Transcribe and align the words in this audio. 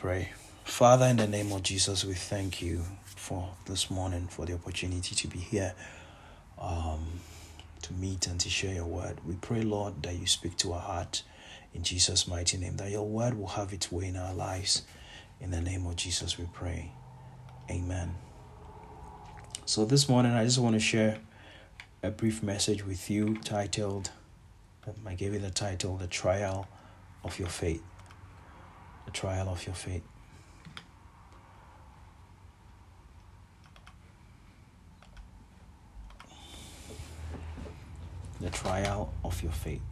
Pray. 0.00 0.30
Father, 0.64 1.04
in 1.04 1.18
the 1.18 1.26
name 1.26 1.52
of 1.52 1.62
Jesus, 1.62 2.06
we 2.06 2.14
thank 2.14 2.62
you 2.62 2.80
for 3.04 3.50
this 3.66 3.90
morning, 3.90 4.28
for 4.28 4.46
the 4.46 4.54
opportunity 4.54 5.14
to 5.14 5.28
be 5.28 5.38
here, 5.38 5.74
um, 6.58 7.20
to 7.82 7.92
meet 7.92 8.26
and 8.26 8.40
to 8.40 8.48
share 8.48 8.72
your 8.72 8.86
word. 8.86 9.18
We 9.26 9.34
pray, 9.34 9.60
Lord, 9.60 10.02
that 10.04 10.14
you 10.14 10.26
speak 10.26 10.56
to 10.56 10.72
our 10.72 10.80
heart 10.80 11.22
in 11.74 11.82
Jesus' 11.82 12.26
mighty 12.26 12.56
name, 12.56 12.78
that 12.78 12.90
your 12.90 13.06
word 13.06 13.36
will 13.36 13.48
have 13.48 13.74
its 13.74 13.92
way 13.92 14.06
in 14.06 14.16
our 14.16 14.32
lives. 14.32 14.84
In 15.38 15.50
the 15.50 15.60
name 15.60 15.84
of 15.84 15.96
Jesus, 15.96 16.38
we 16.38 16.46
pray. 16.50 16.92
Amen. 17.70 18.14
So, 19.66 19.84
this 19.84 20.08
morning, 20.08 20.32
I 20.32 20.44
just 20.44 20.58
want 20.58 20.76
to 20.76 20.80
share 20.80 21.18
a 22.02 22.10
brief 22.10 22.42
message 22.42 22.86
with 22.86 23.10
you 23.10 23.36
titled, 23.44 24.08
I 25.06 25.12
gave 25.12 25.34
it 25.34 25.42
the 25.42 25.50
title, 25.50 25.98
The 25.98 26.06
Trial 26.06 26.66
of 27.22 27.38
Your 27.38 27.48
Faith 27.48 27.82
the 29.10 29.18
trial 29.18 29.48
of 29.48 29.66
your 29.66 29.74
faith. 29.74 30.02
The 38.40 38.50
trial 38.50 39.12
of 39.24 39.42
your 39.42 39.52
faith. 39.52 39.82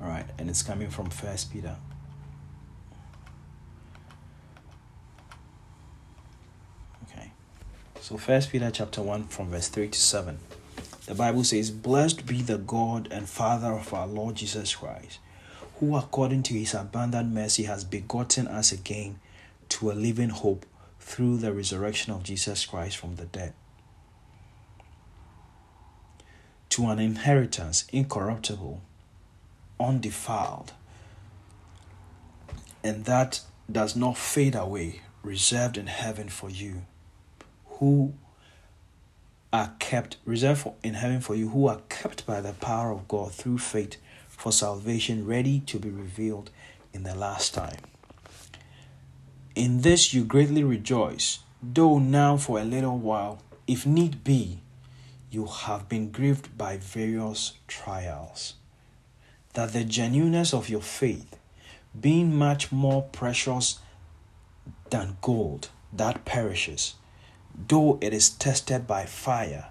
All 0.00 0.08
right, 0.08 0.24
and 0.38 0.48
it's 0.48 0.62
coming 0.62 0.90
from 0.90 1.10
First 1.10 1.52
Peter. 1.52 1.76
Okay. 7.08 7.32
So 8.00 8.16
First 8.16 8.50
Peter 8.50 8.70
chapter 8.70 9.02
1 9.02 9.24
from 9.24 9.50
verse 9.50 9.68
3 9.68 9.88
to 9.88 9.98
7. 9.98 10.38
The 11.06 11.14
Bible 11.14 11.44
says, 11.44 11.70
Blessed 11.70 12.26
be 12.26 12.42
the 12.42 12.58
God 12.58 13.08
and 13.10 13.28
Father 13.28 13.72
of 13.72 13.92
our 13.92 14.06
Lord 14.06 14.36
Jesus 14.36 14.74
Christ 14.74 15.18
who 15.82 15.96
according 15.96 16.44
to 16.44 16.54
his 16.54 16.74
abundant 16.74 17.28
mercy 17.32 17.64
has 17.64 17.82
begotten 17.82 18.46
us 18.46 18.70
again 18.70 19.18
to 19.68 19.90
a 19.90 19.94
living 19.94 20.28
hope 20.28 20.64
through 21.00 21.36
the 21.36 21.52
resurrection 21.52 22.12
of 22.12 22.22
Jesus 22.22 22.64
Christ 22.64 22.96
from 22.96 23.16
the 23.16 23.24
dead, 23.24 23.52
to 26.68 26.86
an 26.86 27.00
inheritance 27.00 27.84
incorruptible, 27.92 28.80
undefiled, 29.80 30.72
and 32.84 33.04
that 33.06 33.40
does 33.70 33.96
not 33.96 34.16
fade 34.16 34.54
away, 34.54 35.00
reserved 35.24 35.76
in 35.76 35.88
heaven 35.88 36.28
for 36.28 36.48
you, 36.48 36.82
who 37.66 38.14
are 39.52 39.72
kept, 39.80 40.18
reserved 40.24 40.68
in 40.84 40.94
heaven 40.94 41.20
for 41.20 41.34
you, 41.34 41.48
who 41.48 41.66
are 41.66 41.80
kept 41.88 42.24
by 42.24 42.40
the 42.40 42.52
power 42.52 42.92
of 42.92 43.08
God 43.08 43.32
through 43.32 43.58
faith 43.58 43.96
for 44.42 44.50
salvation 44.50 45.24
ready 45.24 45.60
to 45.60 45.78
be 45.78 45.88
revealed 45.88 46.50
in 46.92 47.04
the 47.04 47.14
last 47.14 47.54
time. 47.54 47.78
In 49.54 49.82
this 49.82 50.12
you 50.12 50.24
greatly 50.24 50.64
rejoice, 50.64 51.38
though 51.62 52.00
now 52.00 52.36
for 52.36 52.58
a 52.58 52.64
little 52.64 52.98
while, 52.98 53.40
if 53.68 53.86
need 53.86 54.24
be, 54.24 54.58
you 55.30 55.46
have 55.46 55.88
been 55.88 56.10
grieved 56.10 56.58
by 56.58 56.76
various 56.76 57.52
trials, 57.68 58.54
that 59.52 59.72
the 59.72 59.84
genuineness 59.84 60.52
of 60.52 60.68
your 60.68 60.82
faith, 60.82 61.38
being 62.00 62.34
much 62.34 62.72
more 62.72 63.02
precious 63.12 63.78
than 64.90 65.18
gold 65.20 65.68
that 65.92 66.24
perishes, 66.24 66.94
though 67.68 67.96
it 68.00 68.12
is 68.12 68.28
tested 68.28 68.88
by 68.88 69.04
fire, 69.04 69.66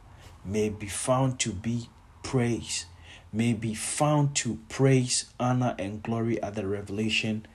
may 0.46 0.70
be 0.70 0.88
found 0.88 1.42
to 1.42 1.52
be 1.52 1.90
praise 2.24 2.86
may 3.34 3.54
be 3.54 3.74
found 3.74 4.36
to 4.36 4.60
praise, 4.70 5.26
honor, 5.40 5.76
and 5.80 6.04
glory 6.04 6.42
at 6.42 6.56
the 6.56 6.68
revelation 6.68 7.46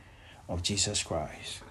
of 0.48 0.62
Jesus 0.62 1.02
Christ. 1.02 1.62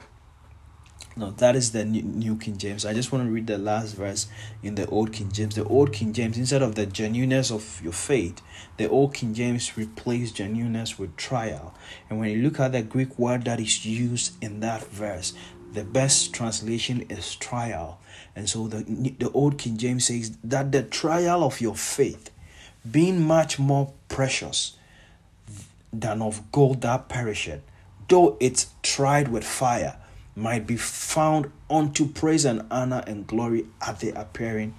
Now, 1.18 1.30
that 1.38 1.56
is 1.56 1.72
the 1.72 1.86
New 1.86 2.36
King 2.36 2.58
James. 2.58 2.86
I 2.86 2.94
just 2.94 3.14
want 3.14 3.26
to 3.26 3.32
read 3.32 3.48
the 3.48 3.58
last 3.58 3.96
verse 3.96 4.28
in 4.62 4.76
the 4.76 4.86
Old 4.88 5.14
King 5.14 5.32
James. 5.32 5.56
The 5.56 5.64
Old 5.64 5.94
King 5.94 6.12
James, 6.12 6.38
instead 6.38 6.62
of 6.62 6.76
the 6.76 6.86
genuineness 6.86 7.52
of 7.52 7.82
your 7.82 7.94
faith, 7.94 8.42
the 8.76 8.90
Old 8.90 9.14
King 9.14 9.34
James 9.34 9.78
replaced 9.78 10.36
genuineness 10.36 11.00
with 11.00 11.16
trial. 11.16 11.74
And 12.10 12.20
when 12.20 12.32
you 12.32 12.44
look 12.44 12.60
at 12.60 12.74
the 12.74 12.82
Greek 12.82 13.18
word 13.18 13.46
that 13.46 13.62
is 13.62 13.86
used 13.86 14.34
in 14.44 14.60
that 14.60 14.86
verse, 14.88 15.34
the 15.72 15.86
best 15.86 16.34
translation 16.34 17.06
is 17.10 17.36
trial. 17.36 18.02
And 18.36 18.50
so 18.50 18.68
the, 18.68 18.84
the 19.18 19.32
Old 19.32 19.58
King 19.58 19.78
James 19.78 20.08
says 20.08 20.38
that 20.44 20.74
the 20.74 20.84
trial 20.84 21.46
of 21.46 21.62
your 21.62 21.76
faith 21.76 22.30
being 22.90 23.22
much 23.22 23.58
more 23.60 23.94
precious 24.08 24.78
than 25.92 26.22
of 26.22 26.52
gold 26.52 26.82
that 26.82 27.10
perisheth, 27.10 27.62
though 28.08 28.38
it's 28.40 28.68
tried 28.84 29.30
with 29.30 29.44
fire, 29.44 29.98
might 30.36 30.68
be 30.68 30.76
found 30.76 31.52
unto 31.70 32.08
praise 32.08 32.46
and 32.46 32.66
honor 32.70 33.04
and 33.08 33.26
glory 33.26 33.66
at 33.86 34.00
the 34.00 34.10
appearing 34.10 34.76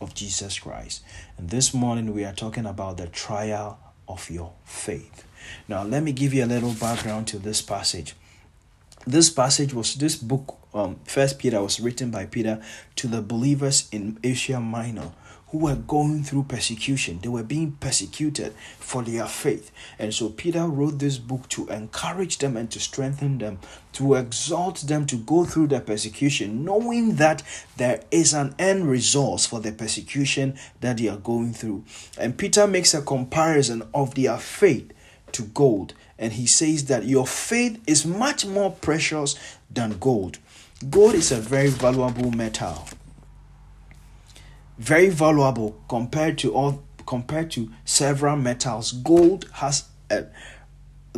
of 0.00 0.14
Jesus 0.14 0.58
Christ. 0.58 1.02
And 1.36 1.50
this 1.50 1.74
morning 1.74 2.14
we 2.14 2.24
are 2.24 2.32
talking 2.32 2.66
about 2.66 2.96
the 2.96 3.08
trial 3.08 3.78
of 4.08 4.30
your 4.30 4.52
faith. 4.64 5.26
Now, 5.66 5.82
let 5.82 6.02
me 6.02 6.12
give 6.12 6.32
you 6.32 6.44
a 6.44 6.46
little 6.46 6.74
background 6.74 7.26
to 7.28 7.38
this 7.38 7.60
passage. 7.62 8.14
This 9.06 9.30
passage 9.30 9.74
was 9.74 9.96
this 9.96 10.14
book, 10.14 10.58
um, 10.72 11.00
First 11.04 11.40
Peter, 11.40 11.60
was 11.60 11.80
written 11.80 12.10
by 12.10 12.26
Peter 12.26 12.62
to 12.96 13.08
the 13.08 13.20
believers 13.20 13.88
in 13.90 14.18
Asia 14.22 14.60
Minor 14.60 15.12
who 15.52 15.58
were 15.58 15.76
going 15.76 16.24
through 16.24 16.44
persecution. 16.44 17.18
They 17.20 17.28
were 17.28 17.42
being 17.42 17.72
persecuted 17.72 18.54
for 18.80 19.02
their 19.02 19.26
faith. 19.26 19.70
And 19.98 20.12
so 20.12 20.30
Peter 20.30 20.66
wrote 20.66 20.98
this 20.98 21.18
book 21.18 21.46
to 21.50 21.68
encourage 21.68 22.38
them 22.38 22.56
and 22.56 22.70
to 22.70 22.80
strengthen 22.80 23.36
them, 23.36 23.58
to 23.92 24.14
exhort 24.14 24.76
them 24.76 25.04
to 25.06 25.16
go 25.16 25.44
through 25.44 25.66
the 25.66 25.80
persecution, 25.80 26.64
knowing 26.64 27.16
that 27.16 27.42
there 27.76 28.02
is 28.10 28.32
an 28.32 28.54
end 28.58 28.88
resource 28.88 29.44
for 29.44 29.60
the 29.60 29.72
persecution 29.72 30.56
that 30.80 30.96
they 30.96 31.08
are 31.08 31.18
going 31.18 31.52
through. 31.52 31.84
And 32.16 32.38
Peter 32.38 32.66
makes 32.66 32.94
a 32.94 33.02
comparison 33.02 33.82
of 33.92 34.14
their 34.14 34.38
faith 34.38 34.90
to 35.32 35.42
gold. 35.42 35.92
And 36.18 36.32
he 36.32 36.46
says 36.46 36.86
that 36.86 37.04
your 37.04 37.26
faith 37.26 37.78
is 37.86 38.06
much 38.06 38.46
more 38.46 38.70
precious 38.70 39.36
than 39.70 39.98
gold. 39.98 40.38
Gold 40.88 41.14
is 41.14 41.30
a 41.30 41.36
very 41.36 41.68
valuable 41.68 42.30
metal 42.30 42.86
very 44.82 45.08
valuable 45.08 45.80
compared 45.88 46.38
to 46.38 46.52
all 46.52 46.82
compared 47.06 47.50
to 47.52 47.70
several 47.84 48.36
metals. 48.36 48.92
Gold 48.92 49.48
has 49.54 49.84
a 50.10 50.26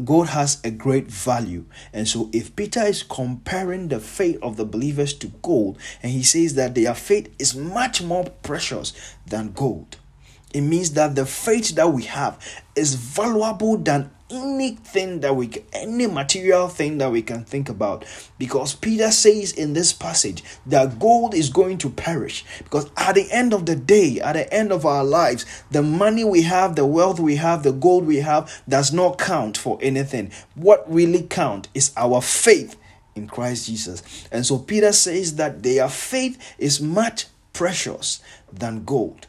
gold 0.04 0.28
has 0.28 0.60
a 0.64 0.70
great 0.70 1.06
value. 1.06 1.64
And 1.92 2.06
so 2.06 2.28
if 2.32 2.54
peter 2.54 2.82
is 2.82 3.02
comparing 3.02 3.88
the 3.88 4.00
faith 4.00 4.38
of 4.42 4.56
the 4.56 4.64
believers 4.64 5.14
to 5.14 5.28
gold 5.42 5.78
and 6.02 6.12
he 6.12 6.22
says 6.22 6.54
that 6.54 6.74
their 6.74 6.94
faith 6.94 7.34
is 7.38 7.54
much 7.54 8.02
more 8.02 8.24
precious 8.42 8.92
than 9.26 9.52
gold 9.52 9.96
it 10.54 10.60
means 10.60 10.92
that 10.92 11.16
the 11.16 11.26
faith 11.26 11.74
that 11.74 11.92
we 11.92 12.04
have 12.04 12.38
is 12.76 12.94
valuable 12.94 13.76
than 13.76 14.10
anything 14.34 15.20
that 15.20 15.34
we 15.34 15.50
any 15.72 16.06
material 16.06 16.68
thing 16.68 16.98
that 16.98 17.10
we 17.10 17.22
can 17.22 17.44
think 17.44 17.68
about. 17.68 18.04
Because 18.38 18.74
peter 18.74 19.10
says 19.10 19.52
in 19.52 19.72
this 19.72 19.92
passage 19.92 20.42
that 20.66 20.98
gold 20.98 21.34
is 21.34 21.50
going 21.50 21.78
to 21.78 21.90
perish. 21.90 22.44
Because 22.58 22.90
at 22.96 23.14
the 23.14 23.30
end 23.30 23.52
of 23.52 23.66
the 23.66 23.76
day 23.76 24.20
at 24.20 24.32
the 24.34 24.52
end 24.52 24.72
of 24.72 24.84
our 24.84 25.04
lives 25.04 25.46
the 25.70 25.82
money 25.82 26.24
we 26.24 26.42
have 26.42 26.76
the 26.76 26.86
wealth 26.86 27.20
we 27.20 27.36
have 27.36 27.62
the 27.62 27.72
gold 27.72 28.06
we 28.06 28.16
have 28.16 28.62
does 28.68 28.92
not 28.92 29.18
count 29.18 29.56
for 29.56 29.78
anything. 29.80 30.30
What 30.54 30.90
really 30.92 31.22
count 31.22 31.68
is 31.74 31.92
our 31.96 32.20
faith 32.20 32.76
in 33.14 33.28
christ 33.28 33.66
jesus. 33.66 34.26
And 34.32 34.44
so 34.44 34.58
peter 34.58 34.92
says 34.92 35.36
that 35.36 35.62
their 35.62 35.88
faith 35.88 36.54
is 36.58 36.80
much 36.80 37.26
precious 37.52 38.20
than 38.52 38.84
gold. 38.84 39.26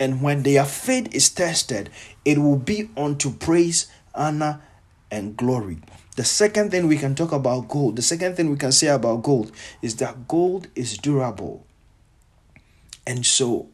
And 0.00 0.20
when 0.20 0.42
their 0.42 0.64
faith 0.64 1.14
is 1.14 1.30
tested 1.30 1.88
it 2.24 2.38
will 2.38 2.56
be 2.56 2.88
unto 2.96 3.32
praise 3.32 3.86
honor, 4.14 4.60
and 5.10 5.36
glory. 5.36 5.78
The 6.16 6.24
second 6.24 6.70
thing 6.70 6.86
we 6.86 6.96
can 6.98 7.14
talk 7.14 7.32
about 7.32 7.68
gold, 7.68 7.96
the 7.96 8.02
second 8.02 8.36
thing 8.36 8.50
we 8.50 8.56
can 8.56 8.72
say 8.72 8.88
about 8.88 9.22
gold 9.22 9.52
is 9.82 9.96
that 9.96 10.28
gold 10.28 10.68
is 10.74 10.96
durable. 10.98 11.66
And 13.06 13.24
so, 13.24 13.68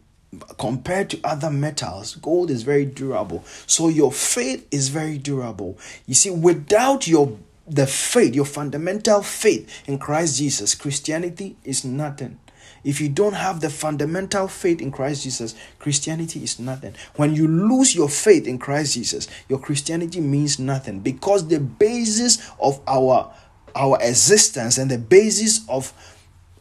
compared 0.59 1.11
to 1.11 1.21
other 1.25 1.51
metals, 1.51 2.17
gold 2.17 2.51
is 2.51 2.63
very 2.63 2.85
durable. 2.85 3.45
So, 3.67 3.89
your 3.89 4.13
faith 4.13 4.67
is 4.71 4.89
very 4.89 5.19
durable. 5.19 5.79
You 6.07 6.15
see, 6.15 6.31
without 6.31 7.07
your 7.07 7.39
the 7.67 7.87
faith, 7.87 8.35
your 8.35 8.45
fundamental 8.45 9.23
faith 9.23 9.83
in 9.87 9.99
Christ 9.99 10.39
Jesus, 10.39 10.75
Christianity 10.75 11.57
is 11.65 11.85
nothing. 11.85 12.39
If 12.83 13.01
you 13.01 13.09
don't 13.09 13.35
have 13.35 13.61
the 13.61 13.71
fundamental 13.71 14.49
faith 14.49 14.81
in 14.81 14.91
Christ 14.91 15.25
Jesus, 15.25 15.55
Christianity 15.79 16.43
is 16.43 16.59
nothing. 16.59 16.95
When 17.17 17.35
you 17.35 17.47
lose 17.47 17.95
your 17.95 18.09
faith 18.09 18.47
in 18.47 18.59
Christ 18.59 18.95
Jesus, 18.95 19.29
your 19.49 19.59
Christianity 19.59 20.21
means 20.21 20.59
nothing 20.59 21.01
because 21.01 21.49
the 21.49 21.61
basis 21.61 22.51
of 22.59 22.81
our 22.87 23.33
our 23.77 23.99
existence 24.01 24.79
and 24.79 24.91
the 24.91 24.99
basis 24.99 25.61
of 25.69 25.93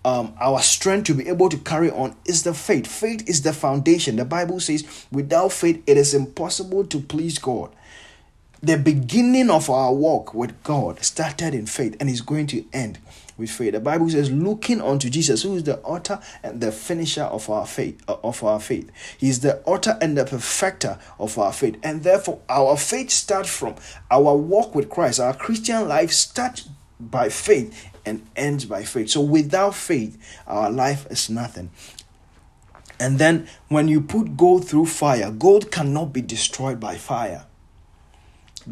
um, 0.06 0.34
our 0.40 0.62
strength 0.62 1.06
to 1.08 1.14
be 1.14 1.28
able 1.28 1.50
to 1.50 1.58
carry 1.58 1.92
on 1.92 2.16
is 2.26 2.44
the 2.44 2.54
faith. 2.54 2.88
Faith 2.88 3.28
is 3.28 3.42
the 3.42 3.54
foundation. 3.54 4.16
The 4.16 4.26
Bible 4.26 4.60
says, 4.60 5.08
without 5.12 5.52
faith, 5.52 5.84
it 5.88 5.98
is 5.98 6.14
impossible 6.14 6.86
to 6.86 7.00
please 7.00 7.38
God. 7.38 7.72
The 8.62 8.78
beginning 8.78 9.50
of 9.50 9.70
our 9.70 9.94
walk 9.94 10.34
with 10.34 10.62
God 10.64 11.04
started 11.04 11.54
in 11.54 11.66
faith 11.66 11.96
and 12.00 12.10
is 12.10 12.22
going 12.22 12.48
to 12.48 12.66
end 12.74 13.00
with 13.40 13.50
faith. 13.50 13.74
The 13.74 13.80
Bible 13.80 14.10
says, 14.10 14.30
looking 14.32 14.82
unto 14.82 15.10
Jesus, 15.10 15.44
who 15.44 15.56
is 15.56 15.64
the 15.64 15.80
author 15.80 16.20
and 16.44 16.62
the 16.62 16.72
finisher 16.72 17.24
of 17.24 17.50
our 17.50 17.66
faith, 17.66 18.02
uh, 18.08 18.18
of 18.24 18.44
our 18.44 18.60
faith. 18.60 18.92
He 19.18 19.30
is 19.30 19.40
the 19.40 19.64
author 19.64 19.98
and 20.02 20.18
the 20.18 20.26
perfecter 20.26 21.00
of 21.18 21.38
our 21.40 21.54
faith. 21.54 21.78
And 21.82 22.04
therefore, 22.04 22.42
our 22.50 22.78
faith 22.78 23.10
starts 23.10 23.50
from 23.50 23.76
our 24.12 24.36
walk 24.36 24.76
with 24.76 24.90
Christ. 24.90 25.20
Our 25.20 25.34
Christian 25.34 25.88
life 25.88 26.12
starts 26.12 26.70
by 27.00 27.30
faith 27.30 27.90
and 28.06 28.26
ends 28.36 28.66
by 28.66 28.84
faith. 28.84 29.10
So 29.10 29.22
without 29.22 29.76
faith, 29.76 30.18
our 30.46 30.70
life 30.70 31.08
is 31.10 31.30
nothing. 31.30 31.72
And 33.00 33.18
then 33.18 33.48
when 33.70 33.88
you 33.88 34.02
put 34.02 34.36
gold 34.36 34.68
through 34.68 34.88
fire, 34.88 35.32
gold 35.32 35.72
cannot 35.72 36.12
be 36.12 36.22
destroyed 36.22 36.80
by 36.80 36.98
fire. 36.98 37.46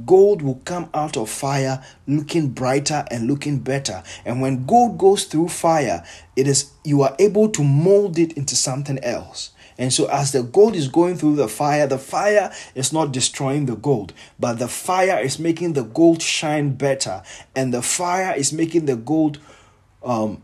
Gold 0.05 0.41
will 0.41 0.61
come 0.65 0.89
out 0.93 1.17
of 1.17 1.29
fire 1.29 1.83
looking 2.07 2.49
brighter 2.49 3.05
and 3.09 3.27
looking 3.27 3.59
better. 3.59 4.03
And 4.25 4.41
when 4.41 4.65
gold 4.65 4.97
goes 4.97 5.25
through 5.25 5.49
fire, 5.49 6.03
it 6.35 6.47
is 6.47 6.71
you 6.83 7.01
are 7.01 7.15
able 7.19 7.49
to 7.49 7.63
mold 7.63 8.17
it 8.17 8.33
into 8.33 8.55
something 8.55 8.99
else. 9.03 9.51
And 9.79 9.93
so, 9.93 10.07
as 10.07 10.31
the 10.31 10.41
gold 10.41 10.75
is 10.75 10.87
going 10.87 11.17
through 11.17 11.35
the 11.35 11.47
fire, 11.47 11.85
the 11.85 11.99
fire 11.99 12.51
is 12.73 12.91
not 12.91 13.11
destroying 13.11 13.67
the 13.67 13.75
gold, 13.75 14.11
but 14.39 14.57
the 14.57 14.67
fire 14.67 15.19
is 15.19 15.37
making 15.37 15.73
the 15.73 15.83
gold 15.83 16.21
shine 16.21 16.73
better, 16.73 17.21
and 17.55 17.71
the 17.71 17.83
fire 17.83 18.33
is 18.35 18.51
making 18.51 18.85
the 18.85 18.95
gold 18.95 19.37
um, 20.03 20.41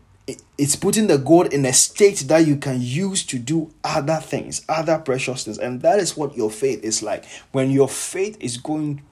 it's 0.56 0.76
putting 0.76 1.06
the 1.06 1.18
gold 1.18 1.52
in 1.52 1.66
a 1.66 1.72
state 1.72 2.24
that 2.28 2.46
you 2.46 2.56
can 2.56 2.80
use 2.80 3.24
to 3.24 3.38
do 3.38 3.72
other 3.82 4.16
things, 4.16 4.64
other 4.68 4.98
precious 4.98 5.44
things. 5.44 5.58
And 5.58 5.82
that 5.82 5.98
is 5.98 6.16
what 6.16 6.36
your 6.36 6.50
faith 6.50 6.82
is 6.82 7.02
like. 7.02 7.24
When 7.52 7.70
your 7.70 7.88
faith 7.88 8.36
is 8.40 8.56
going 8.56 9.02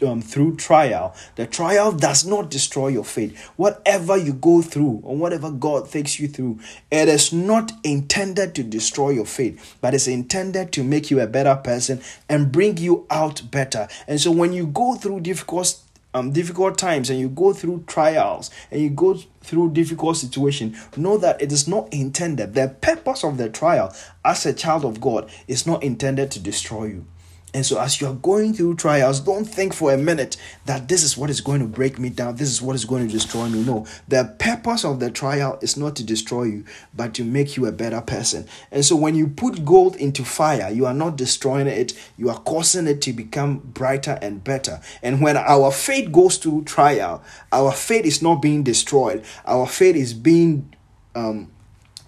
um, 0.00 0.22
through 0.22 0.56
trial, 0.56 1.14
the 1.36 1.46
trial 1.46 1.92
does 1.92 2.24
not 2.24 2.50
destroy 2.50 2.88
your 2.88 3.04
faith. 3.04 3.38
Whatever 3.56 4.16
you 4.16 4.32
go 4.32 4.62
through 4.62 5.00
or 5.02 5.16
whatever 5.16 5.50
God 5.50 5.90
takes 5.90 6.18
you 6.18 6.28
through, 6.28 6.60
it 6.90 7.08
is 7.08 7.32
not 7.32 7.72
intended 7.84 8.54
to 8.54 8.62
destroy 8.62 9.10
your 9.10 9.26
faith, 9.26 9.76
but 9.80 9.94
it's 9.94 10.08
intended 10.08 10.72
to 10.72 10.84
make 10.84 11.10
you 11.10 11.20
a 11.20 11.26
better 11.26 11.56
person 11.56 12.00
and 12.28 12.52
bring 12.52 12.78
you 12.78 13.06
out 13.10 13.50
better. 13.50 13.88
And 14.06 14.20
so 14.20 14.30
when 14.30 14.52
you 14.52 14.66
go 14.66 14.94
through 14.94 15.20
difficult 15.20 15.80
um, 16.14 16.32
difficult 16.32 16.76
times 16.76 17.08
and 17.08 17.18
you 17.18 17.28
go 17.28 17.52
through 17.52 17.84
trials 17.86 18.50
and 18.70 18.82
you 18.82 18.90
go 18.90 19.14
through 19.40 19.72
difficult 19.72 20.16
situation 20.16 20.76
know 20.96 21.16
that 21.16 21.40
it 21.40 21.50
is 21.50 21.66
not 21.66 21.92
intended 21.92 22.52
the 22.54 22.68
purpose 22.82 23.24
of 23.24 23.38
the 23.38 23.48
trial 23.48 23.94
as 24.22 24.44
a 24.44 24.52
child 24.52 24.84
of 24.84 25.00
god 25.00 25.30
is 25.48 25.66
not 25.66 25.82
intended 25.82 26.30
to 26.30 26.38
destroy 26.38 26.84
you 26.84 27.06
and 27.54 27.66
so, 27.66 27.78
as 27.78 28.00
you 28.00 28.06
are 28.06 28.14
going 28.14 28.54
through 28.54 28.76
trials, 28.76 29.20
don't 29.20 29.44
think 29.44 29.74
for 29.74 29.92
a 29.92 29.98
minute 29.98 30.38
that 30.64 30.88
this 30.88 31.02
is 31.02 31.18
what 31.18 31.28
is 31.28 31.42
going 31.42 31.60
to 31.60 31.66
break 31.66 31.98
me 31.98 32.08
down, 32.08 32.36
this 32.36 32.48
is 32.48 32.62
what 32.62 32.74
is 32.74 32.86
going 32.86 33.06
to 33.06 33.12
destroy 33.12 33.46
me. 33.46 33.62
No, 33.62 33.86
the 34.08 34.34
purpose 34.38 34.86
of 34.86 35.00
the 35.00 35.10
trial 35.10 35.58
is 35.60 35.76
not 35.76 35.94
to 35.96 36.04
destroy 36.04 36.44
you, 36.44 36.64
but 36.94 37.12
to 37.14 37.24
make 37.24 37.58
you 37.58 37.66
a 37.66 37.72
better 37.72 38.00
person. 38.00 38.46
And 38.70 38.82
so, 38.82 38.96
when 38.96 39.14
you 39.14 39.28
put 39.28 39.66
gold 39.66 39.96
into 39.96 40.24
fire, 40.24 40.70
you 40.70 40.86
are 40.86 40.94
not 40.94 41.16
destroying 41.16 41.66
it, 41.66 41.92
you 42.16 42.30
are 42.30 42.38
causing 42.38 42.86
it 42.86 43.02
to 43.02 43.12
become 43.12 43.58
brighter 43.58 44.18
and 44.22 44.42
better. 44.42 44.80
And 45.02 45.20
when 45.20 45.36
our 45.36 45.70
faith 45.72 46.10
goes 46.10 46.38
through 46.38 46.64
trial, 46.64 47.22
our 47.52 47.72
faith 47.72 48.06
is 48.06 48.22
not 48.22 48.40
being 48.40 48.62
destroyed, 48.62 49.24
our 49.44 49.66
faith 49.66 49.96
is 49.96 50.14
being 50.14 50.74
um, 51.14 51.52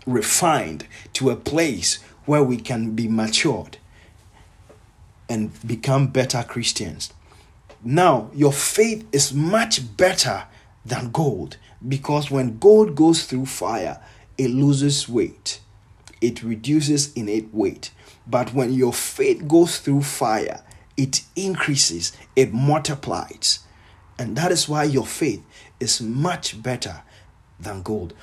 refined 0.07 0.87
to 1.13 1.29
a 1.29 1.37
place 1.37 2.03
where 2.25 2.43
we 2.43 2.57
can 2.57 2.95
be 2.95 3.09
matured 3.09 3.77
and 5.29 5.53
become 5.67 6.09
better 6.09 6.43
Christians. 6.43 7.13
Now, 7.83 8.31
your 8.35 8.53
faith 8.53 9.07
is 9.13 9.33
much 9.35 9.97
better 9.97 10.45
than 10.85 11.11
gold 11.11 11.57
because 11.87 12.31
when 12.31 12.59
gold 12.59 12.95
goes 12.95 13.25
through 13.25 13.47
fire, 13.47 14.03
it 14.39 14.49
loses 14.49 15.09
weight, 15.09 15.61
it 16.21 16.43
reduces 16.43 17.13
in 17.13 17.29
its 17.29 17.53
weight. 17.53 17.91
But 18.27 18.55
when 18.55 18.73
your 18.73 18.93
faith 18.93 19.47
goes 19.47 19.79
through 19.79 20.03
fire, 20.03 20.63
it 20.97 21.23
increases, 21.37 22.13
it 22.35 22.53
multiplies. 22.53 23.61
And 24.19 24.37
that 24.37 24.51
is 24.53 24.69
why 24.69 24.85
your 24.85 25.07
faith 25.07 25.43
is 25.81 26.01
much 26.01 26.63
better 26.63 27.03
than 27.59 27.83
gold. 27.83 28.15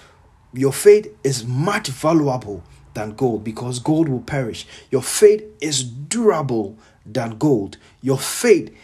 Your 0.54 0.74
faith 0.74 1.16
is 1.24 1.46
much 1.46 1.90
valuable 1.90 2.64
than 2.94 3.12
gold 3.12 3.44
because 3.44 3.80
gold 3.80 4.10
will 4.10 4.22
perish. 4.22 4.66
Your 4.90 5.02
faith 5.02 5.44
is 5.62 5.84
durable 5.84 6.78
than 7.06 7.38
gold. 7.38 7.78
Your 8.02 8.18
faith 8.18 8.76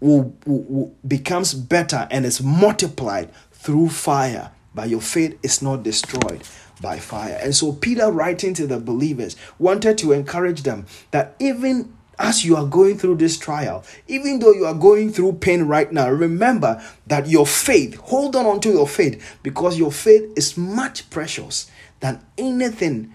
will, 0.00 0.34
will, 0.46 0.62
will, 0.68 0.94
becomes 1.06 1.54
better 1.54 2.08
and 2.10 2.24
is 2.24 2.42
multiplied 2.42 3.30
through 3.52 3.90
fire, 3.90 4.50
but 4.74 4.88
your 4.88 5.00
faith 5.00 5.38
is 5.42 5.62
not 5.62 5.82
destroyed 5.82 6.42
by 6.80 6.98
fire. 6.98 7.38
And 7.42 7.54
so 7.54 7.72
Peter 7.72 8.10
writing 8.10 8.54
to 8.54 8.66
the 8.66 8.78
believers 8.78 9.36
wanted 9.58 9.98
to 9.98 10.12
encourage 10.12 10.62
them 10.62 10.86
that 11.10 11.36
even 11.38 11.92
as 12.18 12.44
you 12.44 12.54
are 12.54 12.66
going 12.66 12.98
through 12.98 13.16
this 13.16 13.38
trial, 13.38 13.82
even 14.06 14.38
though 14.38 14.52
you 14.52 14.66
are 14.66 14.74
going 14.74 15.10
through 15.10 15.32
pain 15.34 15.62
right 15.62 15.90
now, 15.90 16.10
remember 16.10 16.82
that 17.06 17.26
your 17.26 17.46
faith, 17.46 17.96
hold 17.96 18.36
on 18.36 18.44
onto 18.44 18.70
your 18.70 18.86
faith 18.86 19.38
because 19.42 19.78
your 19.78 19.90
faith 19.90 20.30
is 20.36 20.56
much 20.56 21.08
precious 21.08 21.70
than 22.00 22.22
anything 22.36 23.12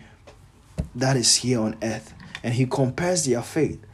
that 0.95 1.15
is 1.15 1.35
here 1.37 1.61
on 1.61 1.75
earth. 1.83 2.13
And 2.43 2.55
he 2.55 2.65
compares 2.65 3.25
their 3.25 3.41
faith 3.41 3.84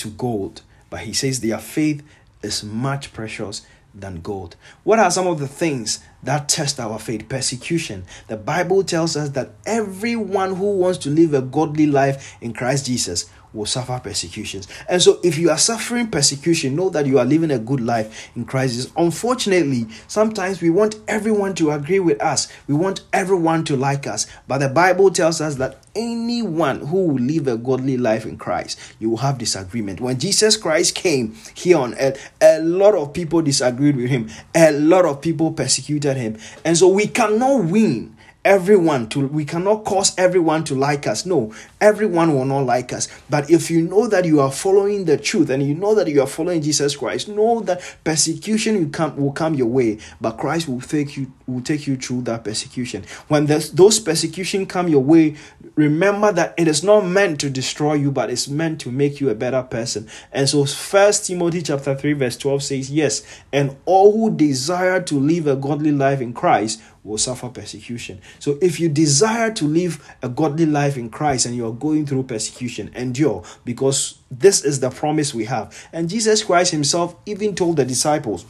to 0.00 0.10
gold, 0.10 0.62
but 0.88 1.00
he 1.00 1.12
says 1.12 1.40
their 1.40 1.58
faith 1.58 2.02
is 2.42 2.64
much 2.64 3.12
precious 3.12 3.62
than 3.94 4.20
gold. 4.20 4.56
What 4.84 4.98
are 4.98 5.10
some 5.10 5.26
of 5.26 5.38
the 5.38 5.48
things 5.48 6.00
that 6.22 6.48
test 6.48 6.78
our 6.78 6.98
faith? 6.98 7.28
Persecution. 7.28 8.04
The 8.28 8.36
Bible 8.36 8.84
tells 8.84 9.16
us 9.16 9.30
that 9.30 9.50
everyone 9.66 10.54
who 10.56 10.76
wants 10.76 10.98
to 10.98 11.10
live 11.10 11.34
a 11.34 11.42
godly 11.42 11.86
life 11.86 12.36
in 12.40 12.52
Christ 12.52 12.86
Jesus 12.86 13.28
will 13.52 13.66
suffer 13.66 14.00
persecutions. 14.02 14.68
And 14.88 15.00
so, 15.00 15.20
if 15.22 15.38
you 15.38 15.50
are 15.50 15.58
suffering 15.58 16.08
persecution, 16.08 16.76
know 16.76 16.90
that 16.90 17.06
you 17.06 17.18
are 17.18 17.24
living 17.24 17.50
a 17.50 17.58
good 17.58 17.80
life 17.80 18.30
in 18.36 18.44
Christ. 18.44 18.90
Unfortunately, 18.96 19.86
sometimes 20.06 20.60
we 20.60 20.70
want 20.70 20.96
everyone 21.08 21.54
to 21.56 21.70
agree 21.70 22.00
with 22.00 22.20
us, 22.22 22.48
we 22.66 22.74
want 22.74 23.02
everyone 23.12 23.64
to 23.64 23.76
like 23.76 24.06
us. 24.06 24.26
But 24.46 24.58
the 24.58 24.68
Bible 24.68 25.10
tells 25.10 25.40
us 25.40 25.56
that 25.56 25.78
anyone 25.94 26.80
who 26.80 27.08
will 27.08 27.22
live 27.22 27.48
a 27.48 27.56
godly 27.56 27.96
life 27.96 28.24
in 28.24 28.38
Christ, 28.38 28.78
you 28.98 29.10
will 29.10 29.16
have 29.18 29.38
disagreement. 29.38 30.00
When 30.00 30.18
Jesus 30.18 30.56
Christ 30.56 30.94
came 30.94 31.34
here 31.54 31.78
on 31.78 31.94
earth, 31.94 32.32
a 32.40 32.60
lot 32.60 32.94
of 32.94 33.12
people 33.12 33.42
disagreed 33.42 33.96
with 33.96 34.10
him, 34.10 34.30
a 34.54 34.72
lot 34.72 35.04
of 35.04 35.20
people 35.20 35.52
persecuted 35.52 36.16
him. 36.16 36.38
And 36.64 36.76
so, 36.76 36.88
we 36.88 37.06
cannot 37.06 37.64
win 37.64 38.16
everyone 38.44 39.06
to 39.08 39.26
we 39.28 39.44
cannot 39.44 39.84
cause 39.84 40.14
everyone 40.16 40.64
to 40.64 40.74
like 40.74 41.06
us. 41.06 41.26
No 41.26 41.52
everyone 41.80 42.34
will 42.34 42.44
not 42.44 42.60
like 42.60 42.92
us. 42.92 43.08
But 43.28 43.50
if 43.50 43.70
you 43.70 43.82
know 43.82 44.06
that 44.08 44.24
you 44.24 44.40
are 44.40 44.50
following 44.50 45.04
the 45.04 45.18
truth 45.18 45.50
and 45.50 45.62
you 45.62 45.74
know 45.74 45.94
that 45.94 46.08
you 46.08 46.22
are 46.22 46.26
following 46.26 46.62
jesus 46.62 46.96
christ 46.96 47.28
know 47.28 47.60
that 47.60 47.80
persecution 48.04 48.78
will 48.78 48.90
come 48.90 49.16
will 49.16 49.32
come 49.32 49.54
your 49.54 49.66
way 49.66 49.98
but 50.20 50.32
christ 50.38 50.68
will 50.68 50.80
take 50.80 51.16
you 51.16 51.32
will 51.46 51.60
take 51.60 51.86
you 51.86 51.96
through 51.96 52.22
that 52.22 52.44
persecution. 52.44 53.04
When 53.28 53.46
those 53.46 53.98
persecution 54.00 54.66
come 54.66 54.88
your 54.88 55.02
way 55.02 55.36
remember 55.74 56.32
that 56.32 56.54
it 56.56 56.68
is 56.68 56.82
not 56.82 57.02
meant 57.06 57.40
to 57.40 57.50
destroy 57.50 57.94
you 57.94 58.10
but 58.10 58.30
it's 58.30 58.48
meant 58.48 58.80
to 58.82 58.90
make 58.90 59.20
you 59.20 59.28
a 59.28 59.34
better 59.34 59.62
person. 59.62 60.08
And 60.32 60.48
so 60.48 60.64
first 60.64 61.26
timothy 61.26 61.62
chapter 61.62 61.94
3 61.94 62.14
verse 62.14 62.36
12 62.36 62.62
says 62.62 62.90
yes 62.90 63.22
and 63.52 63.76
all 63.84 64.12
who 64.12 64.34
desire 64.34 65.02
to 65.02 65.18
live 65.18 65.46
a 65.46 65.56
godly 65.56 65.92
life 65.92 66.20
in 66.20 66.32
christ 66.32 66.80
will 67.02 67.18
suffer 67.18 67.48
persecution. 67.48 68.20
So 68.38 68.58
if 68.60 68.78
you 68.78 68.88
desire 68.88 69.52
to 69.52 69.64
live 69.64 70.16
a 70.22 70.28
godly 70.28 70.66
life 70.66 70.96
in 70.96 71.10
Christ 71.10 71.46
and 71.46 71.56
you 71.56 71.66
are 71.66 71.72
going 71.72 72.06
through 72.06 72.24
persecution, 72.24 72.90
endure 72.94 73.44
because 73.64 74.18
this 74.30 74.64
is 74.64 74.80
the 74.80 74.90
promise 74.90 75.34
we 75.34 75.46
have. 75.46 75.88
And 75.92 76.08
Jesus 76.08 76.44
Christ 76.44 76.72
himself 76.72 77.16
even 77.26 77.54
told 77.54 77.76
the 77.76 77.84
disciples, 77.84 78.44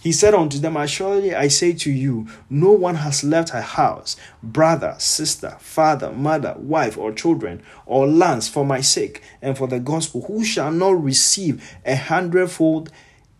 he 0.00 0.12
said 0.12 0.34
unto 0.34 0.60
them, 0.60 0.86
Surely 0.86 1.34
I 1.34 1.48
say 1.48 1.72
to 1.72 1.90
you, 1.90 2.28
no 2.48 2.70
one 2.70 2.94
has 2.94 3.24
left 3.24 3.52
a 3.52 3.60
house, 3.60 4.16
brother, 4.40 4.94
sister, 4.98 5.56
father, 5.58 6.12
mother, 6.12 6.54
wife, 6.58 6.96
or 6.96 7.10
children, 7.12 7.60
or 7.86 8.06
lands 8.06 8.48
for 8.48 8.64
my 8.64 8.80
sake 8.80 9.20
and 9.42 9.58
for 9.58 9.66
the 9.66 9.80
gospel, 9.80 10.22
who 10.22 10.44
shall 10.44 10.70
not 10.70 11.02
receive 11.02 11.76
a 11.84 11.96
hundredfold 11.96 12.92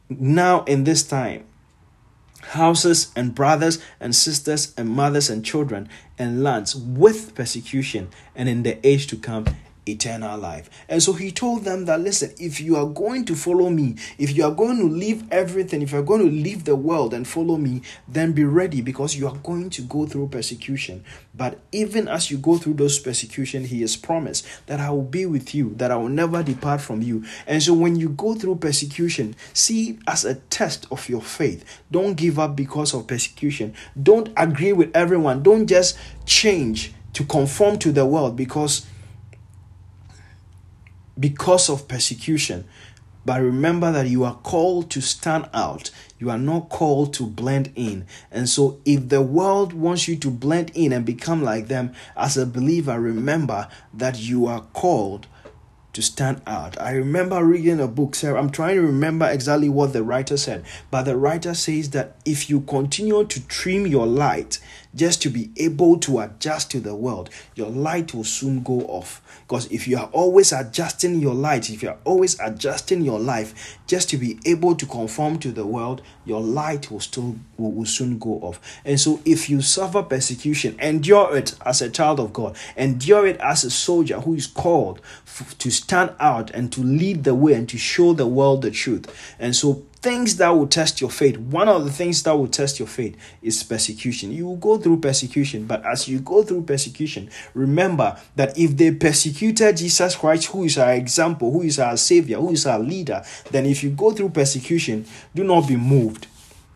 now 0.08 0.64
in 0.64 0.82
this 0.82 1.04
time 1.04 1.44
houses 2.50 3.12
and 3.16 3.34
brothers 3.34 3.82
and 4.00 4.14
sisters 4.14 4.72
and 4.76 4.88
mothers 4.88 5.28
and 5.28 5.44
children 5.44 5.88
and 6.18 6.42
lands 6.42 6.74
with 6.74 7.34
persecution 7.34 8.08
and 8.34 8.48
in 8.48 8.62
the 8.62 8.86
age 8.86 9.06
to 9.08 9.16
come 9.16 9.44
eternal 9.88 10.38
life. 10.38 10.68
And 10.88 11.02
so 11.02 11.12
he 11.12 11.30
told 11.30 11.64
them 11.64 11.84
that 11.84 12.00
listen, 12.00 12.34
if 12.38 12.60
you 12.60 12.76
are 12.76 12.86
going 12.86 13.24
to 13.26 13.34
follow 13.34 13.70
me, 13.70 13.96
if 14.18 14.36
you 14.36 14.44
are 14.44 14.50
going 14.50 14.78
to 14.78 14.88
leave 14.88 15.30
everything, 15.32 15.82
if 15.82 15.92
you're 15.92 16.02
going 16.02 16.24
to 16.24 16.30
leave 16.30 16.64
the 16.64 16.76
world 16.76 17.14
and 17.14 17.26
follow 17.26 17.56
me, 17.56 17.82
then 18.08 18.32
be 18.32 18.44
ready 18.44 18.80
because 18.80 19.16
you 19.16 19.28
are 19.28 19.36
going 19.36 19.70
to 19.70 19.82
go 19.82 20.06
through 20.06 20.28
persecution. 20.28 21.04
But 21.34 21.60
even 21.72 22.08
as 22.08 22.30
you 22.30 22.38
go 22.38 22.58
through 22.58 22.74
those 22.74 22.98
persecution, 22.98 23.64
he 23.64 23.80
has 23.82 23.96
promised 23.96 24.46
that 24.66 24.80
I 24.80 24.90
will 24.90 25.02
be 25.02 25.26
with 25.26 25.54
you, 25.54 25.74
that 25.76 25.90
I 25.90 25.96
will 25.96 26.08
never 26.08 26.42
depart 26.42 26.80
from 26.80 27.02
you. 27.02 27.24
And 27.46 27.62
so 27.62 27.74
when 27.74 27.96
you 27.96 28.08
go 28.08 28.34
through 28.34 28.56
persecution, 28.56 29.36
see 29.52 29.98
as 30.06 30.24
a 30.24 30.34
test 30.34 30.86
of 30.90 31.08
your 31.08 31.22
faith. 31.22 31.64
Don't 31.90 32.14
give 32.14 32.38
up 32.38 32.56
because 32.56 32.94
of 32.94 33.06
persecution. 33.06 33.74
Don't 34.00 34.30
agree 34.36 34.72
with 34.72 34.94
everyone. 34.96 35.42
Don't 35.42 35.66
just 35.66 35.96
change 36.24 36.92
to 37.12 37.24
conform 37.24 37.78
to 37.78 37.92
the 37.92 38.04
world 38.04 38.36
because 38.36 38.86
because 41.18 41.68
of 41.68 41.88
persecution. 41.88 42.66
But 43.24 43.42
remember 43.42 43.90
that 43.90 44.08
you 44.08 44.22
are 44.22 44.36
called 44.36 44.88
to 44.92 45.00
stand 45.00 45.50
out. 45.52 45.90
You 46.20 46.30
are 46.30 46.38
not 46.38 46.68
called 46.68 47.12
to 47.14 47.26
blend 47.26 47.72
in. 47.74 48.06
And 48.30 48.48
so, 48.48 48.80
if 48.84 49.08
the 49.08 49.20
world 49.20 49.72
wants 49.72 50.06
you 50.06 50.14
to 50.16 50.30
blend 50.30 50.70
in 50.74 50.92
and 50.92 51.04
become 51.04 51.42
like 51.42 51.66
them, 51.66 51.92
as 52.16 52.36
a 52.36 52.46
believer, 52.46 53.00
remember 53.00 53.66
that 53.92 54.20
you 54.20 54.46
are 54.46 54.60
called 54.72 55.26
to 55.96 56.02
stand 56.02 56.42
out. 56.46 56.80
I 56.80 56.92
remember 56.92 57.42
reading 57.42 57.80
a 57.80 57.88
book, 57.88 58.14
Sarah. 58.14 58.38
I'm 58.38 58.50
trying 58.50 58.76
to 58.76 58.82
remember 58.82 59.26
exactly 59.26 59.70
what 59.70 59.94
the 59.94 60.02
writer 60.04 60.36
said, 60.36 60.62
but 60.90 61.04
the 61.04 61.16
writer 61.16 61.54
says 61.54 61.90
that 61.90 62.16
if 62.26 62.50
you 62.50 62.60
continue 62.60 63.24
to 63.24 63.46
trim 63.48 63.86
your 63.86 64.06
light 64.06 64.58
just 64.96 65.22
to 65.22 65.30
be 65.30 65.50
able 65.56 65.98
to 65.98 66.20
adjust 66.20 66.70
to 66.72 66.80
the 66.80 66.94
world, 66.94 67.30
your 67.54 67.70
light 67.70 68.14
will 68.14 68.24
soon 68.24 68.62
go 68.62 68.80
off. 68.82 69.22
Because 69.46 69.70
if 69.70 69.86
you 69.86 69.96
are 69.98 70.08
always 70.12 70.52
adjusting 70.52 71.20
your 71.20 71.34
light, 71.34 71.70
if 71.70 71.82
you 71.82 71.90
are 71.90 71.98
always 72.04 72.38
adjusting 72.40 73.02
your 73.02 73.20
life 73.20 73.78
just 73.86 74.10
to 74.10 74.16
be 74.16 74.38
able 74.44 74.74
to 74.74 74.86
conform 74.86 75.38
to 75.38 75.52
the 75.52 75.66
world, 75.66 76.02
your 76.24 76.40
light 76.40 76.90
will 76.90 77.00
still 77.00 77.36
will, 77.56 77.72
will 77.72 77.86
soon 77.86 78.18
go 78.18 78.40
off. 78.40 78.60
And 78.84 78.98
so 78.98 79.20
if 79.24 79.48
you 79.48 79.62
suffer 79.62 80.02
persecution, 80.02 80.76
endure 80.80 81.36
it 81.36 81.54
as 81.64 81.82
a 81.82 81.90
child 81.90 82.18
of 82.18 82.32
God, 82.32 82.56
endure 82.76 83.26
it 83.26 83.38
as 83.38 83.62
a 83.64 83.70
soldier 83.70 84.20
who 84.20 84.34
is 84.34 84.46
called 84.46 85.00
f- 85.26 85.56
to 85.58 85.70
stand 85.70 86.12
out 86.18 86.50
and 86.50 86.72
to 86.72 86.80
lead 86.80 87.24
the 87.24 87.34
way 87.34 87.54
and 87.54 87.68
to 87.68 87.78
show 87.78 88.12
the 88.12 88.26
world 88.26 88.62
the 88.62 88.70
truth. 88.70 89.34
And 89.38 89.54
so 89.54 89.84
things 90.06 90.36
that 90.36 90.50
will 90.50 90.68
test 90.68 91.00
your 91.00 91.10
faith. 91.10 91.36
One 91.36 91.68
of 91.68 91.84
the 91.84 91.90
things 91.90 92.22
that 92.22 92.36
will 92.36 92.46
test 92.46 92.78
your 92.78 92.86
faith 92.86 93.16
is 93.42 93.64
persecution. 93.64 94.30
You 94.30 94.46
will 94.46 94.56
go 94.56 94.78
through 94.78 95.00
persecution, 95.00 95.66
but 95.66 95.84
as 95.84 96.06
you 96.06 96.20
go 96.20 96.44
through 96.44 96.62
persecution, 96.62 97.28
remember 97.54 98.16
that 98.36 98.56
if 98.56 98.76
they 98.76 98.92
persecuted 98.92 99.78
Jesus 99.78 100.14
Christ, 100.14 100.46
who 100.46 100.62
is 100.62 100.78
our 100.78 100.92
example, 100.92 101.50
who 101.50 101.62
is 101.62 101.80
our 101.80 101.96
savior, 101.96 102.38
who 102.38 102.52
is 102.52 102.66
our 102.66 102.78
leader, 102.78 103.24
then 103.50 103.66
if 103.66 103.82
you 103.82 103.90
go 103.90 104.12
through 104.12 104.28
persecution, 104.28 105.06
do 105.34 105.42
not 105.42 105.66
be 105.66 105.74
moved. 105.74 106.28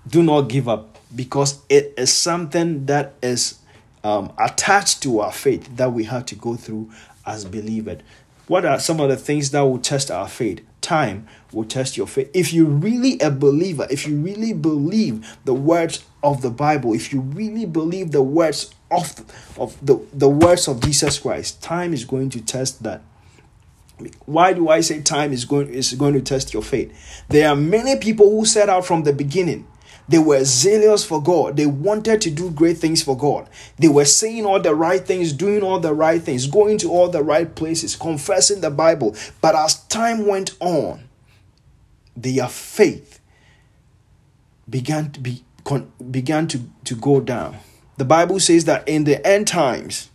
Do 0.08 0.24
not 0.24 0.48
give 0.48 0.68
up 0.68 0.98
because 1.14 1.60
it 1.68 1.94
is 1.96 2.12
something 2.12 2.86
that 2.86 3.14
is 3.22 3.60
um, 4.02 4.32
attached 4.38 5.04
to 5.04 5.20
our 5.20 5.30
faith 5.30 5.76
that 5.76 5.92
we 5.92 6.02
have 6.02 6.26
to 6.26 6.34
go 6.34 6.56
through 6.56 6.90
as 7.24 7.44
believers. 7.44 8.00
What 8.48 8.64
are 8.64 8.80
some 8.80 8.98
of 8.98 9.08
the 9.08 9.16
things 9.16 9.52
that 9.52 9.60
will 9.60 9.78
test 9.78 10.10
our 10.10 10.26
faith? 10.26 10.66
Time 10.80 11.28
will 11.52 11.64
test 11.64 11.96
your 11.96 12.06
faith. 12.06 12.30
If 12.34 12.52
you're 12.52 12.66
really 12.66 13.18
a 13.20 13.30
believer, 13.30 13.86
if 13.90 14.06
you 14.06 14.16
really 14.16 14.52
believe 14.52 15.38
the 15.44 15.54
words 15.54 16.04
of 16.22 16.42
the 16.42 16.50
Bible, 16.50 16.94
if 16.94 17.12
you 17.12 17.20
really 17.20 17.66
believe 17.66 18.12
the 18.12 18.22
words 18.22 18.74
of, 18.90 19.24
of 19.58 19.76
the, 19.84 20.00
the 20.12 20.28
words 20.28 20.68
of 20.68 20.80
Jesus 20.80 21.18
Christ, 21.18 21.62
time 21.62 21.92
is 21.92 22.04
going 22.04 22.30
to 22.30 22.40
test 22.40 22.82
that. 22.82 23.02
Why 24.24 24.54
do 24.54 24.70
I 24.70 24.80
say 24.80 25.02
time 25.02 25.30
is 25.30 25.44
going 25.44 25.68
is 25.68 25.92
going 25.92 26.14
to 26.14 26.22
test 26.22 26.54
your 26.54 26.62
faith? 26.62 27.22
There 27.28 27.46
are 27.46 27.56
many 27.56 27.96
people 27.96 28.30
who 28.30 28.46
set 28.46 28.70
out 28.70 28.86
from 28.86 29.02
the 29.02 29.12
beginning 29.12 29.66
they 30.10 30.18
were 30.18 30.42
zealous 30.44 31.04
for 31.04 31.22
God. 31.22 31.56
They 31.56 31.66
wanted 31.66 32.20
to 32.22 32.32
do 32.32 32.50
great 32.50 32.78
things 32.78 33.00
for 33.00 33.16
God. 33.16 33.48
They 33.78 33.86
were 33.86 34.04
saying 34.04 34.44
all 34.44 34.58
the 34.58 34.74
right 34.74 35.06
things, 35.06 35.32
doing 35.32 35.62
all 35.62 35.78
the 35.78 35.94
right 35.94 36.20
things, 36.20 36.48
going 36.48 36.78
to 36.78 36.90
all 36.90 37.08
the 37.08 37.22
right 37.22 37.54
places, 37.54 37.94
confessing 37.94 38.60
the 38.60 38.72
Bible. 38.72 39.14
But 39.40 39.54
as 39.54 39.84
time 39.84 40.26
went 40.26 40.56
on, 40.58 41.04
their 42.16 42.48
faith 42.48 43.20
began 44.68 45.10
to 45.12 45.20
be 45.20 45.44
con, 45.64 45.92
began 46.10 46.46
to, 46.48 46.60
to 46.84 46.94
go 46.94 47.20
down. 47.20 47.58
The 47.96 48.04
Bible 48.04 48.40
says 48.40 48.64
that 48.64 48.88
in 48.88 49.04
the 49.04 49.24
end 49.26 49.46
times, 49.46 50.10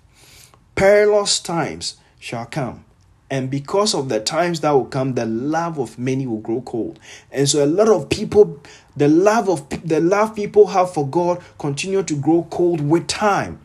perilous 0.76 1.40
times 1.40 1.98
shall 2.20 2.46
come. 2.46 2.86
And 3.30 3.50
because 3.50 3.96
of 3.96 4.10
the 4.10 4.20
times 4.20 4.60
that 4.62 4.72
will 4.72 4.86
come, 4.86 5.16
the 5.16 5.26
love 5.26 5.80
of 5.80 5.98
many 5.98 6.28
will 6.28 6.40
grow 6.40 6.62
cold. 6.62 7.00
And 7.32 7.50
so 7.50 7.64
a 7.64 7.66
lot 7.66 7.88
of 7.88 8.10
people, 8.10 8.62
the 8.96 9.08
love 9.08 9.50
of 9.50 9.68
the 9.84 10.00
love 10.00 10.36
people 10.36 10.68
have 10.68 10.94
for 10.94 11.08
God 11.08 11.42
continue 11.58 12.04
to 12.04 12.16
grow 12.16 12.48
cold 12.52 12.82
with 12.82 13.08
time. 13.08 13.60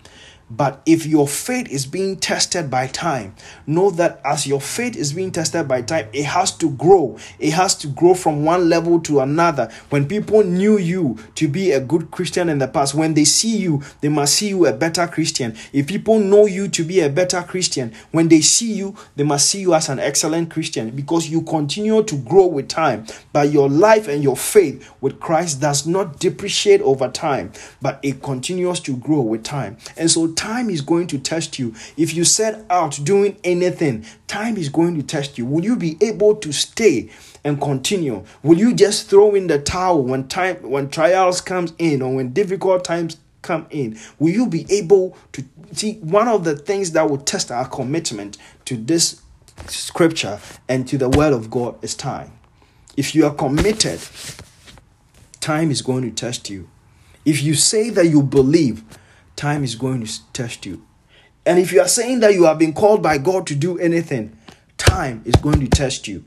But 0.50 0.83
if 0.85 1.07
your 1.07 1.28
faith 1.28 1.69
is 1.71 1.87
being 1.87 2.16
tested 2.16 2.71
by 2.71 2.88
time, 2.88 3.35
know 3.66 3.90
that 3.92 4.21
as 4.25 4.47
your 4.47 4.61
faith 4.61 4.97
is 4.97 5.12
being 5.12 5.30
tested 5.30 5.69
by 5.69 5.83
time, 5.83 6.09
it 6.12 6.25
has 6.25 6.50
to 6.59 6.71
grow. 6.71 7.19
It 7.38 7.52
has 7.52 7.76
to 7.76 7.87
grow 7.87 8.14
from 8.14 8.45
one 8.45 8.69
level 8.69 9.00
to 9.02 9.21
another. 9.21 9.71
When 9.90 10.09
people 10.09 10.42
knew 10.42 10.76
you 10.76 11.19
to 11.37 11.47
be 11.47 11.71
a 11.71 11.80
good 11.80 12.11
Christian 12.11 12.49
in 12.49 12.59
the 12.59 12.66
past, 12.66 12.95
when 12.95 13.14
they 13.14 13.25
see 13.25 13.59
you, 13.59 13.83
they 14.00 14.09
must 14.09 14.35
see 14.35 14.49
you 14.49 14.66
a 14.66 14.73
better 14.73 15.07
Christian. 15.07 15.57
If 15.73 15.87
people 15.87 16.19
know 16.19 16.47
you 16.47 16.66
to 16.69 16.83
be 16.85 17.00
a 17.00 17.09
better 17.09 17.42
Christian, 17.42 17.92
when 18.11 18.28
they 18.28 18.40
see 18.40 18.73
you, 18.73 18.97
they 19.14 19.25
must 19.25 19.49
see 19.49 19.61
you 19.61 19.75
as 19.75 19.88
an 19.88 20.00
excellent 20.00 20.50
Christian 20.50 20.90
because 20.90 21.28
you 21.30 21.42
continue 21.42 22.02
to 22.02 22.16
grow 22.16 22.47
with 22.47 22.69
time. 22.69 23.07
But 23.33 23.52
your 23.52 23.69
life 23.69 24.09
and 24.09 24.23
your 24.23 24.37
faith 24.37 24.90
with 25.00 25.21
Christ 25.21 25.61
does 25.61 25.87
not 25.87 26.19
depreciate 26.19 26.80
over 26.83 27.09
time, 27.09 27.52
but 27.80 28.00
it 28.02 28.23
continues 28.23 28.80
to 28.80 28.97
grow 28.97 29.21
with 29.21 29.45
time. 29.45 29.76
And 29.97 30.11
so 30.11 30.33
time 30.40 30.70
is 30.70 30.80
going 30.80 31.06
to 31.06 31.18
test 31.18 31.59
you. 31.59 31.75
If 31.99 32.14
you 32.14 32.25
set 32.25 32.64
out 32.70 32.99
doing 33.04 33.38
anything, 33.44 34.06
time 34.26 34.56
is 34.56 34.70
going 34.70 34.97
to 34.97 35.02
test 35.02 35.37
you. 35.37 35.44
Will 35.44 35.62
you 35.62 35.76
be 35.76 35.99
able 36.00 36.35
to 36.37 36.50
stay 36.50 37.11
and 37.44 37.61
continue? 37.61 38.25
Will 38.42 38.56
you 38.56 38.73
just 38.73 39.11
throw 39.11 39.35
in 39.35 39.49
the 39.49 39.59
towel 39.59 40.02
when 40.02 40.28
time 40.28 40.56
when 40.62 40.88
trials 40.88 41.42
comes 41.42 41.75
in 41.76 42.00
or 42.00 42.14
when 42.14 42.32
difficult 42.32 42.85
times 42.85 43.18
come 43.42 43.66
in? 43.68 43.99
Will 44.18 44.32
you 44.32 44.47
be 44.47 44.64
able 44.70 45.14
to 45.32 45.44
see 45.73 45.97
one 45.97 46.26
of 46.26 46.44
the 46.44 46.56
things 46.56 46.92
that 46.92 47.11
will 47.11 47.18
test 47.18 47.50
our 47.50 47.68
commitment 47.68 48.38
to 48.64 48.78
this 48.78 49.20
scripture 49.68 50.40
and 50.70 50.88
to 50.88 50.97
the 50.97 51.11
word 51.11 51.35
of 51.35 51.50
God 51.50 51.82
is 51.85 51.94
time. 51.94 52.32
If 52.97 53.14
you 53.14 53.26
are 53.26 53.35
committed, 53.35 54.00
time 55.40 55.70
is 55.70 55.82
going 55.82 56.02
to 56.04 56.11
test 56.11 56.49
you. 56.49 56.70
If 57.26 57.42
you 57.42 57.52
say 57.54 57.90
that 57.90 58.06
you 58.06 58.23
believe, 58.23 58.82
time 59.40 59.64
is 59.64 59.75
going 59.75 60.04
to 60.04 60.32
test 60.35 60.66
you. 60.66 60.87
And 61.47 61.59
if 61.59 61.73
you 61.73 61.80
are 61.80 61.88
saying 61.88 62.20
that 62.20 62.35
you 62.35 62.44
have 62.44 62.59
been 62.59 62.75
called 62.75 63.02
by 63.02 63.16
God 63.16 63.47
to 63.47 63.54
do 63.54 63.78
anything, 63.78 64.37
time 64.76 65.23
is 65.25 65.35
going 65.37 65.61
to 65.61 65.66
test 65.66 66.06
you. 66.06 66.26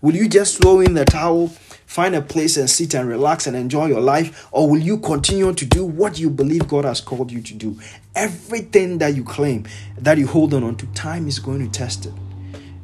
Will 0.00 0.16
you 0.16 0.30
just 0.30 0.62
throw 0.62 0.80
in 0.80 0.94
the 0.94 1.04
towel, 1.04 1.48
find 1.84 2.14
a 2.14 2.22
place 2.22 2.56
and 2.56 2.70
sit 2.70 2.94
and 2.94 3.06
relax 3.06 3.46
and 3.46 3.54
enjoy 3.54 3.88
your 3.88 4.00
life? 4.00 4.48
Or 4.50 4.70
will 4.70 4.80
you 4.80 4.96
continue 4.96 5.52
to 5.52 5.66
do 5.66 5.84
what 5.84 6.18
you 6.18 6.30
believe 6.30 6.68
God 6.68 6.86
has 6.86 7.02
called 7.02 7.30
you 7.30 7.42
to 7.42 7.54
do? 7.54 7.78
Everything 8.14 8.96
that 8.96 9.14
you 9.14 9.24
claim, 9.24 9.66
that 9.98 10.16
you 10.16 10.26
hold 10.26 10.54
on 10.54 10.74
to, 10.76 10.86
time 10.94 11.28
is 11.28 11.38
going 11.38 11.60
to 11.60 11.70
test 11.70 12.06
it. 12.06 12.14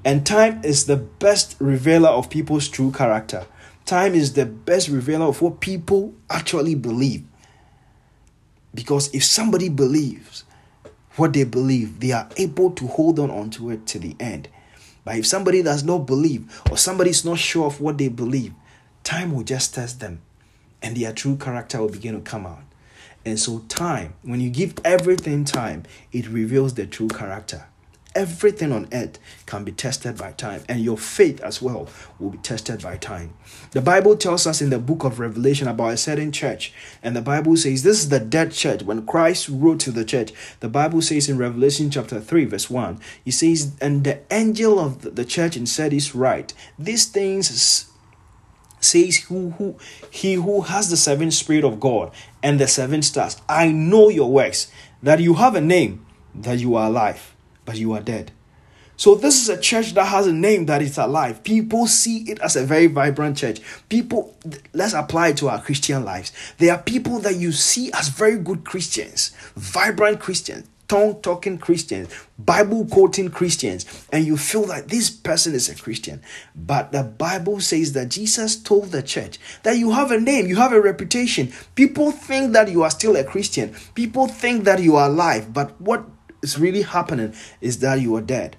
And 0.04 0.26
time 0.26 0.62
is 0.62 0.84
the 0.84 0.96
best 0.96 1.56
revealer 1.58 2.10
of 2.10 2.28
people's 2.28 2.68
true 2.68 2.92
character. 2.92 3.46
Time 3.86 4.14
is 4.14 4.34
the 4.34 4.44
best 4.44 4.90
revealer 4.90 5.24
of 5.24 5.40
what 5.40 5.60
people 5.60 6.12
actually 6.28 6.74
believe. 6.74 7.24
Because 8.74 9.14
if 9.14 9.24
somebody 9.24 9.68
believes 9.68 10.44
what 11.16 11.32
they 11.32 11.44
believe, 11.44 12.00
they 12.00 12.12
are 12.12 12.28
able 12.36 12.72
to 12.72 12.86
hold 12.86 13.18
on 13.18 13.30
onto 13.30 13.70
it 13.70 13.86
to 13.88 13.98
the 13.98 14.16
end. 14.18 14.48
But 15.04 15.16
if 15.16 15.26
somebody 15.26 15.62
does 15.62 15.84
not 15.84 16.06
believe 16.06 16.62
or 16.70 16.76
somebody 16.76 17.10
is 17.10 17.24
not 17.24 17.38
sure 17.38 17.66
of 17.66 17.80
what 17.80 17.98
they 17.98 18.08
believe, 18.08 18.52
time 19.04 19.32
will 19.32 19.44
just 19.44 19.74
test 19.74 20.00
them 20.00 20.22
and 20.82 20.96
their 20.96 21.12
true 21.12 21.36
character 21.36 21.80
will 21.80 21.88
begin 21.88 22.14
to 22.14 22.20
come 22.20 22.46
out. 22.46 22.62
And 23.24 23.40
so, 23.40 23.60
time, 23.68 24.14
when 24.22 24.40
you 24.40 24.50
give 24.50 24.74
everything 24.84 25.46
time, 25.46 25.84
it 26.12 26.28
reveals 26.28 26.74
the 26.74 26.86
true 26.86 27.08
character. 27.08 27.64
Everything 28.14 28.70
on 28.70 28.88
earth 28.92 29.18
can 29.44 29.64
be 29.64 29.72
tested 29.72 30.16
by 30.16 30.30
time, 30.32 30.62
and 30.68 30.80
your 30.80 30.96
faith 30.96 31.40
as 31.40 31.60
well 31.60 31.88
will 32.20 32.30
be 32.30 32.38
tested 32.38 32.80
by 32.80 32.96
time. 32.96 33.34
The 33.72 33.80
Bible 33.80 34.16
tells 34.16 34.46
us 34.46 34.62
in 34.62 34.70
the 34.70 34.78
book 34.78 35.02
of 35.02 35.18
Revelation 35.18 35.66
about 35.66 35.94
a 35.94 35.96
certain 35.96 36.30
church, 36.30 36.72
and 37.02 37.16
the 37.16 37.22
Bible 37.22 37.56
says 37.56 37.82
this 37.82 38.00
is 38.00 38.10
the 38.10 38.20
dead 38.20 38.52
church. 38.52 38.82
When 38.82 39.04
Christ 39.04 39.48
wrote 39.48 39.80
to 39.80 39.90
the 39.90 40.04
church, 40.04 40.32
the 40.60 40.68
Bible 40.68 41.02
says 41.02 41.28
in 41.28 41.38
Revelation 41.38 41.90
chapter 41.90 42.20
3, 42.20 42.44
verse 42.44 42.70
1, 42.70 43.00
he 43.24 43.32
says, 43.32 43.76
And 43.80 44.04
the 44.04 44.20
angel 44.32 44.78
of 44.78 45.16
the 45.16 45.24
church 45.24 45.56
in 45.56 45.66
Sardis 45.66 46.14
write, 46.14 46.54
These 46.78 47.06
things 47.06 47.90
says 48.80 49.16
who 49.24 49.50
who 49.50 49.76
he 50.10 50.34
who 50.34 50.60
has 50.60 50.90
the 50.90 50.96
seven 50.96 51.30
spirit 51.30 51.64
of 51.64 51.80
God 51.80 52.12
and 52.42 52.60
the 52.60 52.68
seven 52.68 53.02
stars. 53.02 53.40
I 53.48 53.72
know 53.72 54.08
your 54.08 54.30
works, 54.30 54.70
that 55.02 55.20
you 55.20 55.34
have 55.34 55.54
a 55.56 55.60
name, 55.60 56.06
that 56.34 56.60
you 56.60 56.76
are 56.76 56.86
alive 56.86 57.33
but 57.64 57.76
you 57.76 57.92
are 57.92 58.00
dead. 58.00 58.32
So 58.96 59.16
this 59.16 59.42
is 59.42 59.48
a 59.48 59.60
church 59.60 59.94
that 59.94 60.04
has 60.04 60.26
a 60.26 60.32
name 60.32 60.66
that 60.66 60.80
is 60.80 60.98
alive. 60.98 61.42
People 61.42 61.88
see 61.88 62.30
it 62.30 62.38
as 62.38 62.54
a 62.54 62.64
very 62.64 62.86
vibrant 62.86 63.36
church. 63.36 63.60
People, 63.88 64.36
let's 64.72 64.94
apply 64.94 65.28
it 65.28 65.36
to 65.38 65.48
our 65.48 65.60
Christian 65.60 66.04
lives. 66.04 66.32
There 66.58 66.72
are 66.72 66.80
people 66.80 67.18
that 67.20 67.36
you 67.36 67.50
see 67.50 67.90
as 67.92 68.08
very 68.08 68.38
good 68.38 68.64
Christians, 68.64 69.32
vibrant 69.56 70.20
Christians, 70.20 70.68
tongue 70.86 71.20
talking 71.22 71.58
Christians, 71.58 72.08
Bible 72.38 72.86
quoting 72.86 73.30
Christians, 73.30 74.06
and 74.12 74.24
you 74.24 74.36
feel 74.36 74.64
that 74.66 74.88
this 74.88 75.10
person 75.10 75.54
is 75.54 75.68
a 75.68 75.74
Christian. 75.74 76.22
But 76.54 76.92
the 76.92 77.02
Bible 77.02 77.60
says 77.60 77.94
that 77.94 78.10
Jesus 78.10 78.56
told 78.56 78.92
the 78.92 79.02
church 79.02 79.38
that 79.64 79.76
you 79.76 79.90
have 79.90 80.12
a 80.12 80.20
name, 80.20 80.46
you 80.46 80.56
have 80.56 80.72
a 80.72 80.80
reputation. 80.80 81.52
People 81.74 82.12
think 82.12 82.52
that 82.52 82.70
you 82.70 82.82
are 82.82 82.90
still 82.90 83.16
a 83.16 83.24
Christian, 83.24 83.74
people 83.94 84.28
think 84.28 84.64
that 84.64 84.82
you 84.82 84.94
are 84.94 85.08
alive, 85.08 85.52
but 85.52 85.80
what 85.80 86.04
is 86.44 86.58
really 86.58 86.82
happening 86.82 87.34
is 87.60 87.80
that 87.80 88.00
you 88.00 88.14
are 88.14 88.20
dead. 88.20 88.56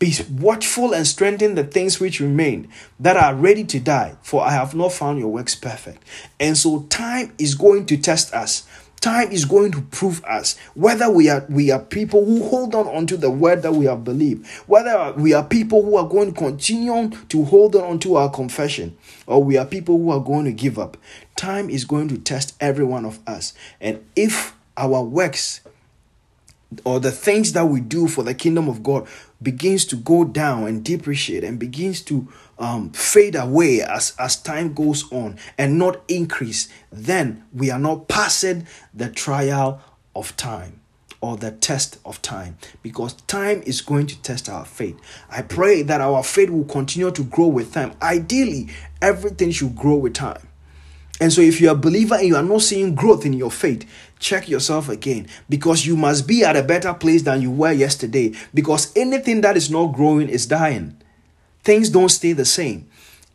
Be 0.00 0.12
watchful 0.40 0.92
and 0.92 1.06
strengthen 1.06 1.54
the 1.54 1.62
things 1.62 2.00
which 2.00 2.18
remain 2.18 2.68
that 2.98 3.16
are 3.16 3.32
ready 3.32 3.62
to 3.64 3.78
die, 3.78 4.16
for 4.22 4.42
I 4.42 4.50
have 4.50 4.74
not 4.74 4.92
found 4.92 5.20
your 5.20 5.28
works 5.28 5.54
perfect. 5.54 6.02
And 6.40 6.58
so 6.58 6.82
time 6.88 7.32
is 7.38 7.54
going 7.54 7.86
to 7.86 7.96
test 7.96 8.34
us. 8.34 8.66
Time 9.00 9.30
is 9.30 9.44
going 9.44 9.70
to 9.72 9.80
prove 9.80 10.24
us 10.24 10.58
whether 10.74 11.08
we 11.08 11.28
are 11.28 11.46
we 11.48 11.70
are 11.70 11.78
people 11.78 12.24
who 12.24 12.42
hold 12.48 12.74
on 12.74 12.88
onto 12.88 13.16
the 13.16 13.30
word 13.30 13.62
that 13.62 13.72
we 13.72 13.84
have 13.84 14.02
believed, 14.02 14.44
whether 14.66 15.12
we 15.12 15.32
are 15.32 15.44
people 15.44 15.84
who 15.84 15.96
are 15.96 16.08
going 16.08 16.34
to 16.34 16.36
continue 16.36 17.10
to 17.28 17.44
hold 17.44 17.76
on 17.76 17.84
onto 17.84 18.14
our 18.14 18.28
confession, 18.28 18.96
or 19.28 19.44
we 19.44 19.56
are 19.56 19.64
people 19.64 19.96
who 19.96 20.10
are 20.10 20.18
going 20.20 20.46
to 20.46 20.52
give 20.52 20.80
up. 20.80 20.96
Time 21.36 21.70
is 21.70 21.84
going 21.84 22.08
to 22.08 22.18
test 22.18 22.56
every 22.60 22.84
one 22.84 23.04
of 23.04 23.20
us, 23.24 23.54
and 23.80 24.04
if 24.16 24.56
our 24.76 25.04
works 25.04 25.60
or 26.84 27.00
the 27.00 27.10
things 27.10 27.52
that 27.52 27.66
we 27.66 27.80
do 27.80 28.08
for 28.08 28.22
the 28.22 28.34
kingdom 28.34 28.68
of 28.68 28.82
God 28.82 29.06
begins 29.40 29.84
to 29.86 29.96
go 29.96 30.24
down 30.24 30.66
and 30.66 30.84
depreciate 30.84 31.44
and 31.44 31.58
begins 31.58 32.02
to 32.02 32.28
um, 32.58 32.90
fade 32.90 33.36
away 33.36 33.80
as, 33.80 34.14
as 34.18 34.36
time 34.36 34.74
goes 34.74 35.10
on 35.12 35.38
and 35.56 35.78
not 35.78 36.02
increase, 36.08 36.68
then 36.90 37.44
we 37.52 37.70
are 37.70 37.78
not 37.78 38.08
passing 38.08 38.66
the 38.92 39.08
trial 39.08 39.80
of 40.14 40.36
time 40.36 40.80
or 41.20 41.36
the 41.36 41.50
test 41.50 41.98
of 42.04 42.20
time 42.22 42.56
because 42.82 43.14
time 43.22 43.62
is 43.64 43.80
going 43.80 44.06
to 44.06 44.20
test 44.22 44.48
our 44.48 44.64
faith. 44.64 44.98
I 45.30 45.42
pray 45.42 45.82
that 45.82 46.00
our 46.00 46.22
faith 46.22 46.50
will 46.50 46.64
continue 46.64 47.10
to 47.10 47.24
grow 47.24 47.48
with 47.48 47.72
time. 47.72 47.94
Ideally, 48.02 48.68
everything 49.00 49.50
should 49.50 49.74
grow 49.74 49.96
with 49.96 50.14
time. 50.14 50.47
And 51.20 51.32
so, 51.32 51.40
if 51.40 51.60
you're 51.60 51.72
a 51.72 51.76
believer 51.76 52.14
and 52.14 52.26
you 52.26 52.36
are 52.36 52.42
not 52.42 52.62
seeing 52.62 52.94
growth 52.94 53.26
in 53.26 53.32
your 53.32 53.50
faith, 53.50 53.88
check 54.20 54.48
yourself 54.48 54.88
again 54.88 55.26
because 55.48 55.84
you 55.84 55.96
must 55.96 56.28
be 56.28 56.44
at 56.44 56.56
a 56.56 56.62
better 56.62 56.94
place 56.94 57.22
than 57.22 57.42
you 57.42 57.50
were 57.50 57.72
yesterday. 57.72 58.34
Because 58.54 58.96
anything 58.96 59.40
that 59.40 59.56
is 59.56 59.70
not 59.70 59.94
growing 59.94 60.28
is 60.28 60.46
dying, 60.46 60.96
things 61.64 61.90
don't 61.90 62.08
stay 62.08 62.32
the 62.32 62.44
same. 62.44 62.88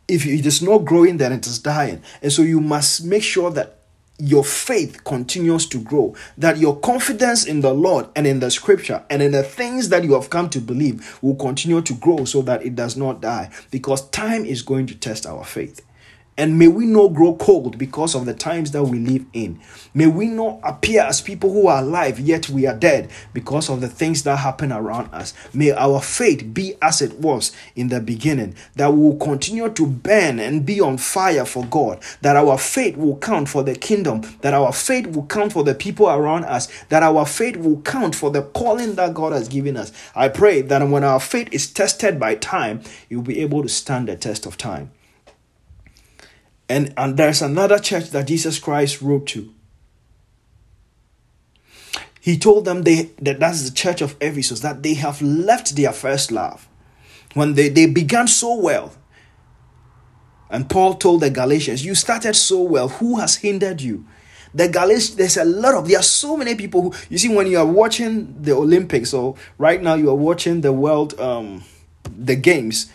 If 0.08 0.26
it 0.26 0.46
is 0.46 0.62
not 0.62 0.84
growing, 0.84 1.18
then 1.18 1.32
it 1.32 1.46
is 1.46 1.58
dying. 1.58 2.02
And 2.22 2.32
so, 2.32 2.42
you 2.42 2.60
must 2.60 3.04
make 3.04 3.22
sure 3.22 3.50
that 3.50 3.78
your 4.18 4.44
faith 4.44 5.02
continues 5.04 5.66
to 5.66 5.78
grow, 5.82 6.14
that 6.38 6.56
your 6.56 6.78
confidence 6.78 7.44
in 7.44 7.60
the 7.60 7.74
Lord 7.74 8.06
and 8.14 8.26
in 8.26 8.40
the 8.40 8.50
scripture 8.50 9.02
and 9.10 9.20
in 9.20 9.32
the 9.32 9.42
things 9.42 9.88
that 9.88 10.04
you 10.04 10.14
have 10.14 10.30
come 10.30 10.48
to 10.50 10.60
believe 10.60 11.18
will 11.20 11.34
continue 11.34 11.82
to 11.82 11.94
grow 11.94 12.24
so 12.24 12.40
that 12.42 12.64
it 12.64 12.76
does 12.76 12.96
not 12.96 13.20
die 13.20 13.50
because 13.70 14.08
time 14.10 14.44
is 14.44 14.62
going 14.62 14.86
to 14.86 14.94
test 14.94 15.26
our 15.26 15.44
faith. 15.44 15.84
And 16.36 16.58
may 16.58 16.66
we 16.66 16.86
not 16.86 17.14
grow 17.14 17.36
cold 17.36 17.78
because 17.78 18.16
of 18.16 18.26
the 18.26 18.34
times 18.34 18.72
that 18.72 18.82
we 18.82 18.98
live 18.98 19.24
in. 19.32 19.60
May 19.94 20.08
we 20.08 20.26
not 20.26 20.58
appear 20.64 21.02
as 21.02 21.20
people 21.20 21.52
who 21.52 21.68
are 21.68 21.80
alive, 21.80 22.18
yet 22.18 22.48
we 22.48 22.66
are 22.66 22.74
dead 22.74 23.08
because 23.32 23.70
of 23.70 23.80
the 23.80 23.88
things 23.88 24.24
that 24.24 24.38
happen 24.38 24.72
around 24.72 25.14
us. 25.14 25.32
May 25.52 25.70
our 25.70 26.00
faith 26.00 26.52
be 26.52 26.74
as 26.82 27.00
it 27.00 27.20
was 27.20 27.52
in 27.76 27.86
the 27.86 28.00
beginning, 28.00 28.56
that 28.74 28.92
we 28.92 29.00
will 29.00 29.16
continue 29.16 29.68
to 29.68 29.86
burn 29.86 30.40
and 30.40 30.66
be 30.66 30.80
on 30.80 30.98
fire 30.98 31.44
for 31.44 31.64
God, 31.66 32.02
that 32.22 32.34
our 32.34 32.58
faith 32.58 32.96
will 32.96 33.16
count 33.18 33.48
for 33.48 33.62
the 33.62 33.76
kingdom, 33.76 34.22
that 34.40 34.54
our 34.54 34.72
faith 34.72 35.06
will 35.06 35.26
count 35.26 35.52
for 35.52 35.62
the 35.62 35.74
people 35.74 36.10
around 36.10 36.46
us, 36.46 36.66
that 36.88 37.04
our 37.04 37.26
faith 37.26 37.56
will 37.56 37.80
count 37.82 38.16
for 38.16 38.30
the 38.30 38.42
calling 38.42 38.96
that 38.96 39.14
God 39.14 39.32
has 39.32 39.46
given 39.46 39.76
us. 39.76 39.92
I 40.16 40.30
pray 40.30 40.62
that 40.62 40.88
when 40.88 41.04
our 41.04 41.20
faith 41.20 41.48
is 41.52 41.72
tested 41.72 42.18
by 42.18 42.34
time, 42.34 42.82
you'll 43.08 43.22
be 43.22 43.40
able 43.40 43.62
to 43.62 43.68
stand 43.68 44.08
the 44.08 44.16
test 44.16 44.46
of 44.46 44.58
time. 44.58 44.90
And, 46.68 46.94
and 46.96 47.16
there's 47.16 47.42
another 47.42 47.78
church 47.78 48.10
that 48.10 48.26
Jesus 48.26 48.58
Christ 48.58 49.02
wrote 49.02 49.26
to. 49.28 49.52
He 52.20 52.38
told 52.38 52.64
them 52.64 52.82
they 52.82 53.10
that 53.20 53.38
that's 53.38 53.68
the 53.68 53.74
church 53.74 54.00
of 54.00 54.16
Ephesus, 54.18 54.60
that 54.60 54.82
they 54.82 54.94
have 54.94 55.20
left 55.20 55.76
their 55.76 55.92
first 55.92 56.32
love. 56.32 56.66
When 57.34 57.52
they, 57.52 57.68
they 57.68 57.86
began 57.86 58.28
so 58.28 58.58
well. 58.58 58.94
And 60.48 60.70
Paul 60.70 60.94
told 60.94 61.20
the 61.20 61.30
Galatians, 61.30 61.84
You 61.84 61.94
started 61.94 62.34
so 62.34 62.62
well. 62.62 62.88
Who 62.88 63.18
has 63.18 63.36
hindered 63.36 63.82
you? 63.82 64.06
The 64.54 64.68
Galatians, 64.68 65.16
there's 65.16 65.36
a 65.36 65.44
lot 65.44 65.74
of, 65.74 65.88
there 65.88 65.98
are 65.98 66.02
so 66.02 66.36
many 66.36 66.54
people 66.54 66.80
who, 66.82 66.94
you 67.10 67.18
see, 67.18 67.28
when 67.28 67.48
you 67.48 67.58
are 67.58 67.66
watching 67.66 68.40
the 68.40 68.52
Olympics, 68.52 69.12
or 69.12 69.34
right 69.58 69.82
now 69.82 69.94
you 69.94 70.08
are 70.08 70.14
watching 70.14 70.60
the 70.60 70.72
world, 70.72 71.18
um, 71.20 71.64
the 72.04 72.36
games, 72.36 72.90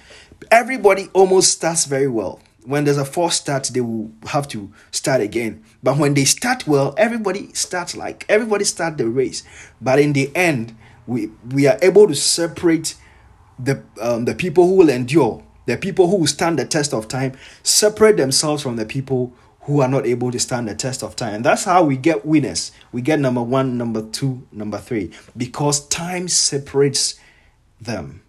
everybody 0.50 1.10
almost 1.14 1.52
starts 1.52 1.86
very 1.86 2.08
well 2.08 2.40
when 2.66 2.84
there's 2.84 2.98
a 2.98 3.06
false 3.06 3.36
start, 3.36 3.66
they 3.74 3.82
will 3.82 4.12
have 4.28 4.48
to 4.50 4.72
start 4.92 5.22
again. 5.22 5.64
But 5.82 5.98
when 5.98 6.14
they 6.14 6.26
start 6.26 6.68
well, 6.68 6.94
everybody 6.98 7.54
starts 7.54 7.96
like 7.96 8.26
everybody 8.30 8.66
start 8.66 8.98
the 8.98 9.08
race. 9.08 9.44
But 9.82 10.00
in 10.00 10.14
the 10.14 10.36
end, 10.36 10.76
we 11.08 11.32
we 11.52 11.68
are 11.68 11.80
able 11.82 12.08
to 12.08 12.16
separate 12.16 12.96
the 13.58 13.84
um, 14.02 14.26
the 14.26 14.36
people 14.36 14.68
who 14.68 14.76
will 14.76 14.90
endure, 14.90 15.44
the 15.66 15.78
people 15.78 16.08
who 16.10 16.18
will 16.18 16.28
stand 16.28 16.60
the 16.60 16.66
test 16.66 16.94
of 16.94 17.08
time, 17.08 17.34
separate 17.64 18.18
themselves 18.18 18.64
from 18.64 18.76
the 18.76 18.86
people 18.86 19.34
who 19.62 19.82
are 19.82 19.88
not 19.88 20.06
able 20.06 20.32
to 20.32 20.40
stand 20.40 20.68
the 20.68 20.76
test 20.76 21.04
of 21.04 21.16
time. 21.16 21.36
And 21.36 21.46
that's 21.46 21.64
how 21.64 21.84
we 21.84 21.96
get 21.96 22.26
winners. 22.26 22.72
We 22.92 23.02
get 23.02 23.20
number 23.20 23.44
one, 23.44 23.78
number 23.78 24.02
two, 24.02 24.48
number 24.52 24.78
three, 24.78 25.12
because 25.38 25.88
time 25.88 26.28
separates 26.28 27.20
them. 27.80 28.24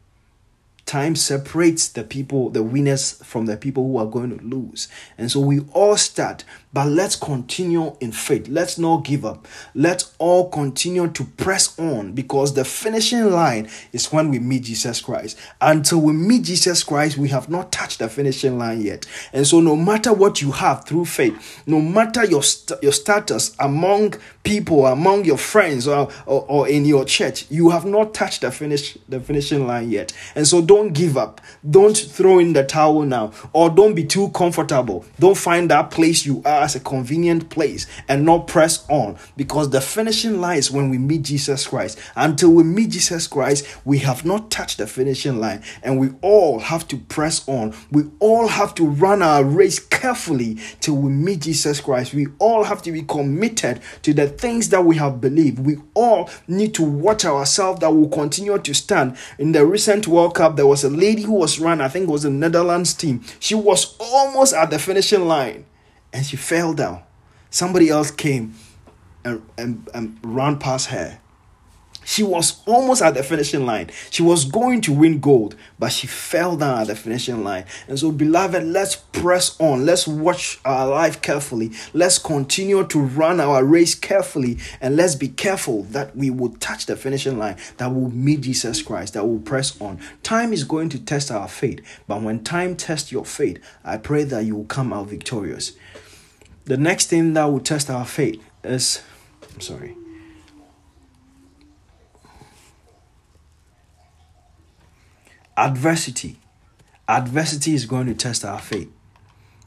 Time 0.91 1.15
separates 1.15 1.87
the 1.87 2.03
people, 2.03 2.51
the 2.51 2.65
winners, 2.65 3.13
from 3.23 3.47
the 3.47 3.57
people 3.57 3.87
who 3.87 3.97
are 3.99 4.07
going 4.07 4.37
to 4.37 4.45
lose. 4.45 4.89
And 5.17 5.31
so 5.31 5.39
we 5.39 5.61
all 5.73 5.97
start, 5.97 6.43
but 6.73 6.89
let's 6.89 7.17
continue 7.17 7.97
in 8.01 8.13
faith. 8.13 8.49
Let's 8.49 8.79
not 8.79 9.05
give 9.05 9.25
up. 9.25 9.47
Let's 9.75 10.15
all 10.19 10.51
continue 10.51 11.09
to 11.09 11.25
press 11.25 11.79
on 11.79 12.13
because 12.13 12.55
the 12.55 12.65
finishing 12.65 13.31
line 13.31 13.69
is 13.93 14.13
when 14.13 14.31
we 14.31 14.39
meet 14.39 14.65
Jesus 14.65 15.01
Christ. 15.01 15.39
Until 15.61 16.01
we 16.01 16.13
meet 16.13 16.43
Jesus 16.43 16.83
Christ, 16.83 17.17
we 17.17 17.29
have 17.29 17.49
not 17.49 17.73
touched 17.73 18.01
the 18.01 18.09
finishing 18.09 18.59
line 18.59 18.81
yet. 18.83 19.07
And 19.33 19.47
so, 19.47 19.61
no 19.61 19.77
matter 19.77 20.13
what 20.13 20.43
you 20.43 20.53
have 20.53 20.85
through 20.85 21.07
faith, 21.07 21.63
no 21.67 21.81
matter 21.81 22.25
your, 22.25 22.43
st- 22.43 22.83
your 22.83 22.93
status 22.93 23.57
among 23.59 24.15
people, 24.43 24.87
among 24.87 25.25
your 25.25 25.39
friends, 25.39 25.89
or, 25.89 26.11
or, 26.27 26.45
or 26.49 26.69
in 26.69 26.85
your 26.85 27.05
church, 27.05 27.47
you 27.51 27.71
have 27.71 27.85
not 27.85 28.13
touched 28.13 28.43
the 28.43 28.51
finish 28.51 28.99
the 29.09 29.21
finishing 29.21 29.67
line 29.67 29.91
yet. 29.91 30.13
And 30.35 30.47
so, 30.47 30.61
don't 30.61 30.81
don't 30.81 30.95
give 30.95 31.17
up. 31.17 31.41
Don't 31.69 31.97
throw 31.97 32.39
in 32.39 32.53
the 32.53 32.65
towel 32.65 33.03
now. 33.03 33.33
Or 33.53 33.71
don't 33.71 33.95
be 33.95 34.05
too 34.05 34.31
comfortable. 34.31 35.05
Don't 35.19 35.37
find 35.37 35.71
that 35.71 35.91
place 35.91 36.25
you 36.25 36.43
are 36.45 36.60
as 36.61 36.75
a 36.75 36.81
convenient 36.81 37.51
place 37.51 37.87
and 38.09 38.25
not 38.25 38.47
press 38.47 38.89
on 38.89 39.17
because 39.37 39.71
the 39.71 39.81
finishing 39.81 40.41
line 40.41 40.59
is 40.59 40.71
when 40.71 40.91
we 40.91 40.99
meet 40.99 41.23
Jesus 41.23 41.67
Christ. 41.67 41.99
Until 42.17 42.51
we 42.51 42.63
meet 42.63 42.91
Jesus 42.91 43.27
Christ, 43.27 43.67
we 43.85 43.99
have 43.99 44.25
not 44.25 44.51
touched 44.51 44.79
the 44.79 44.87
finishing 44.87 45.41
line 45.41 45.63
and 45.83 45.99
we 45.99 46.11
all 46.23 46.59
have 46.61 46.87
to 46.89 46.97
press 46.97 47.47
on. 47.49 47.75
We 47.91 48.05
all 48.19 48.49
have 48.49 48.75
to 48.77 48.87
run 48.87 49.23
our 49.23 49.45
race 49.45 49.79
carefully 49.79 50.59
till 50.81 50.97
we 50.97 51.11
meet 51.11 51.41
Jesus 51.41 51.81
Christ. 51.81 52.15
We 52.15 52.29
all 52.39 52.65
have 52.65 52.83
to 52.83 52.93
be 52.93 53.03
committed 53.03 53.81
to 54.03 54.13
the 54.13 54.29
things 54.29 54.69
that 54.71 54.85
we 54.85 54.97
have 54.97 55.21
believed. 55.21 55.59
We 55.59 55.79
all 55.95 56.31
need 56.47 56.75
to 56.75 56.83
watch 56.83 57.25
ourselves 57.25 57.81
that 57.81 57.91
will 57.93 58.09
continue 58.09 58.59
to 58.59 58.75
stand. 58.75 59.17
In 59.39 59.53
the 59.53 59.67
recent 59.67 60.07
World 60.09 60.35
Cup, 60.35 60.57
there 60.57 60.67
was 60.67 60.85
a 60.85 60.91
lady 60.91 61.23
who 61.23 61.35
was 61.35 61.61
run, 61.61 61.81
I 61.81 61.89
think 61.89 62.09
it 62.09 62.13
was 62.13 62.23
the 62.23 62.31
Netherlands 62.31 62.95
team. 62.95 63.23
She 63.39 63.55
was 63.55 63.97
almost 63.99 64.55
at 64.55 64.71
the 64.71 64.79
finishing 64.79 65.27
line 65.27 65.65
and 66.13 66.25
she 66.25 66.37
fell 66.37 66.73
down. 66.75 67.03
Somebody 67.51 67.89
else 67.89 68.11
came 68.11 68.55
and, 69.25 69.43
and, 69.59 69.89
and 69.95 70.19
ran 70.23 70.59
past 70.59 70.89
her 70.89 71.21
she 72.11 72.25
was 72.25 72.61
almost 72.67 73.03
at 73.03 73.15
the 73.15 73.23
finishing 73.23 73.65
line. 73.65 73.89
She 74.11 74.21
was 74.21 74.45
going 74.45 74.81
to 74.81 74.93
win 74.93 75.21
gold, 75.21 75.55
but 75.79 75.93
she 75.93 76.09
fell 76.09 76.57
down 76.57 76.81
at 76.81 76.89
the 76.89 76.97
finishing 76.97 77.45
line. 77.45 77.67
And 77.87 78.01
so, 78.01 78.11
beloved, 78.11 78.65
let's 78.65 78.97
press 78.97 79.57
on. 79.61 79.87
Let's 79.87 80.09
watch 80.09 80.59
our 80.65 80.89
life 80.89 81.23
carefully. 81.23 81.71
Let's 81.93 82.19
continue 82.19 82.85
to 82.85 82.99
run 82.99 83.39
our 83.39 83.65
race 83.65 83.95
carefully. 83.95 84.59
And 84.81 84.97
let's 84.97 85.15
be 85.15 85.29
careful 85.29 85.85
that 85.85 86.17
we 86.17 86.31
will 86.31 86.51
touch 86.57 86.87
the 86.87 86.97
finishing 86.97 87.39
line, 87.39 87.59
that 87.77 87.95
will 87.95 88.11
meet 88.11 88.41
Jesus 88.41 88.83
Christ, 88.83 89.15
that 89.15 89.25
will 89.25 89.39
press 89.39 89.81
on. 89.81 90.01
Time 90.25 90.53
is 90.53 90.65
going 90.65 90.89
to 90.89 90.99
test 90.99 91.31
our 91.31 91.47
faith. 91.47 91.79
But 92.09 92.23
when 92.23 92.43
time 92.43 92.75
tests 92.75 93.13
your 93.13 93.25
faith, 93.25 93.63
I 93.85 93.99
pray 93.99 94.25
that 94.25 94.45
you 94.45 94.57
will 94.57 94.65
come 94.65 94.93
out 94.93 95.07
victorious. 95.07 95.75
The 96.65 96.77
next 96.77 97.07
thing 97.07 97.35
that 97.35 97.45
will 97.45 97.61
test 97.61 97.89
our 97.89 98.05
faith 98.05 98.43
is, 98.65 99.01
I'm 99.55 99.61
sorry 99.61 100.00
adversity. 105.57 106.37
Adversity 107.09 107.75
is 107.75 107.87
going 107.87 108.07
to 108.07 108.15
test 108.15 108.45
our 108.45 108.61
faith. 108.61 108.91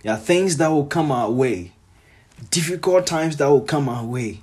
There 0.02 0.13
are 0.13 0.19
things 0.19 0.58
that 0.58 0.67
will 0.69 0.86
come 0.86 1.12
our 1.12 1.30
way, 1.30 1.72
difficult 2.50 3.08
times 3.08 3.38
that 3.38 3.48
will 3.48 3.62
come 3.62 3.88
our 3.88 4.06
way, 4.06 4.41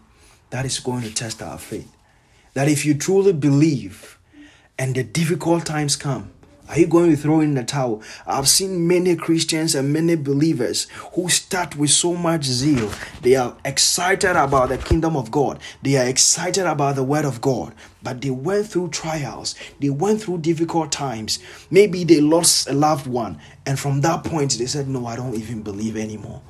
that 0.51 0.65
is 0.65 0.79
going 0.79 1.03
to 1.03 1.13
test 1.13 1.43
our 1.43 1.59
faith. 1.59 1.91
That 2.55 2.69
if 2.69 2.85
you 2.85 2.95
truly 2.95 3.33
believe 3.33 4.19
and 4.79 4.95
the 4.95 5.03
difficult 5.03 5.67
times 5.67 5.97
come, 5.97 6.33
are 6.71 6.79
you 6.79 6.87
going 6.87 7.11
to 7.11 7.17
throw 7.17 7.41
in 7.41 7.55
the 7.55 7.65
towel? 7.65 8.01
I've 8.29 8.49
seen 8.49 8.87
many 8.87 9.17
Christians 9.17 9.75
and 9.75 9.93
many 9.93 10.15
believers 10.15 10.87
who 11.15 11.29
start 11.29 11.75
with 11.75 11.91
so 11.91 12.15
much 12.15 12.45
zeal. 12.45 12.93
They 13.23 13.35
are 13.35 13.57
excited 13.65 14.37
about 14.37 14.69
the 14.69 14.79
kingdom 14.79 15.17
of 15.17 15.33
God, 15.33 15.59
they 15.83 15.97
are 15.97 16.07
excited 16.07 16.67
about 16.67 16.95
the 16.95 17.03
word 17.03 17.25
of 17.25 17.41
God, 17.41 17.75
but 18.05 18.21
they 18.21 18.31
went 18.31 18.69
through 18.69 18.91
trials, 18.91 19.57
they 19.81 19.91
went 19.91 20.23
through 20.23 20.39
difficult 20.39 20.93
times. 20.93 21.41
Maybe 21.73 22.05
they 22.05 22.21
lost 22.21 22.69
a 22.69 22.73
loved 22.73 23.09
one, 23.09 23.41
and 23.67 23.77
from 23.77 24.03
that 24.03 24.23
point, 24.23 24.53
they 24.53 24.67
said, 24.67 24.87
No, 24.87 25.07
I 25.07 25.17
don't 25.17 25.35
even 25.35 25.63
believe 25.63 25.97
anymore. 25.97 26.41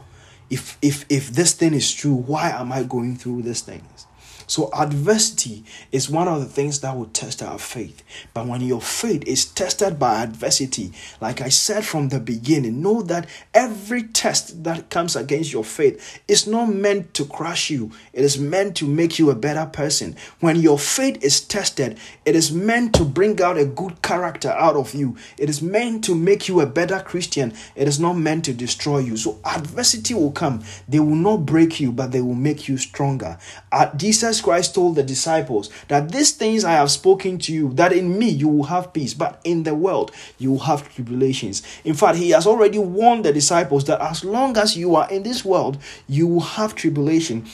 If, 0.51 0.77
if, 0.83 1.07
if 1.09 1.31
this 1.31 1.55
thing 1.55 1.73
is 1.73 1.91
true, 1.91 2.13
why 2.15 2.51
am 2.51 2.73
I 2.73 2.83
going 2.83 3.17
through 3.17 3.43
these 3.43 3.63
things? 3.63 4.07
So, 4.51 4.69
adversity 4.73 5.63
is 5.93 6.11
one 6.11 6.27
of 6.27 6.41
the 6.41 6.47
things 6.47 6.81
that 6.81 6.97
will 6.97 7.07
test 7.07 7.41
our 7.41 7.57
faith. 7.57 8.03
But 8.35 8.49
when 8.49 8.63
your 8.63 8.81
faith 8.81 9.23
is 9.25 9.45
tested 9.45 9.97
by 9.97 10.25
adversity, 10.25 10.91
like 11.21 11.41
I 11.41 11.51
said 11.51 11.85
from 11.85 12.09
the 12.09 12.19
beginning, 12.19 12.83
know 12.83 13.01
that 13.03 13.29
every 13.55 14.03
test 14.03 14.65
that 14.65 14.91
comes 14.91 15.15
against 15.15 15.53
your 15.53 15.63
faith 15.63 16.21
is 16.27 16.49
not 16.49 16.67
meant 16.67 17.15
to 17.15 17.27
crush 17.27 17.71
you, 17.71 17.93
it 18.13 18.25
is 18.25 18.41
meant 18.41 18.75
to 18.79 18.89
make 18.89 19.21
you 19.21 19.31
a 19.31 19.37
better 19.37 19.67
person. 19.67 20.17
When 20.41 20.57
your 20.57 20.81
faith 20.81 21.23
is 21.23 21.41
tested, 21.41 21.97
it 22.25 22.35
is 22.35 22.51
meant 22.51 22.93
to 22.97 23.05
bring 23.05 23.41
out 23.41 23.57
a 23.57 23.65
good 23.65 24.03
character 24.03 24.51
out 24.51 24.75
of 24.75 24.95
you, 24.95 25.17
it 25.39 25.49
is 25.49 25.63
meant 25.63 26.03
to 26.07 26.15
make 26.17 26.49
you 26.49 26.61
a 26.61 26.67
better 26.67 26.99
Christian, 26.99 27.55
it 27.77 27.87
is 27.87 28.01
not 28.01 28.15
meant 28.15 28.47
to 28.47 28.53
destroy 28.53 28.99
you. 28.99 29.17
So, 29.17 29.39
adversity 29.45 30.13
will 30.13 30.33
come, 30.33 30.65
they 30.89 30.99
will 30.99 31.15
not 31.15 31.47
break 31.47 31.79
you, 31.79 31.93
but 31.93 32.11
they 32.11 32.21
will 32.21 32.35
make 32.35 32.67
you 32.67 32.77
stronger. 32.77 33.39
Uh, 33.71 33.95
Jesus 33.95 34.40
Christ 34.41 34.75
told 34.75 34.97
the 34.97 35.03
disciples 35.03 35.71
that 35.89 36.13
these 36.13 36.33
things 36.33 36.65
I 36.65 36.73
have 36.73 36.91
spoken 36.91 37.39
to 37.39 37.53
you, 37.53 37.73
that 37.75 37.93
in 37.93 38.19
me 38.19 38.29
you 38.29 38.49
will 38.49 38.65
have 38.65 38.93
peace, 38.93 39.15
but 39.15 39.41
in 39.45 39.63
the 39.63 39.75
world 39.75 40.13
you 40.39 40.53
will 40.53 40.61
have 40.61 40.93
tribulations. 40.95 41.63
In 41.85 41.95
fact, 41.95 42.19
he 42.19 42.31
has 42.31 42.47
already 42.47 42.79
warned 42.79 43.25
the 43.25 43.33
disciples 43.33 43.85
that 43.85 44.01
as 44.01 44.25
long 44.25 44.57
as 44.57 44.77
you 44.77 44.97
are 44.97 45.11
in 45.11 45.23
this 45.23 45.45
world, 45.45 45.79
you 46.09 46.27
will 46.27 46.41
have 46.41 46.75
tribulation. 46.75 47.47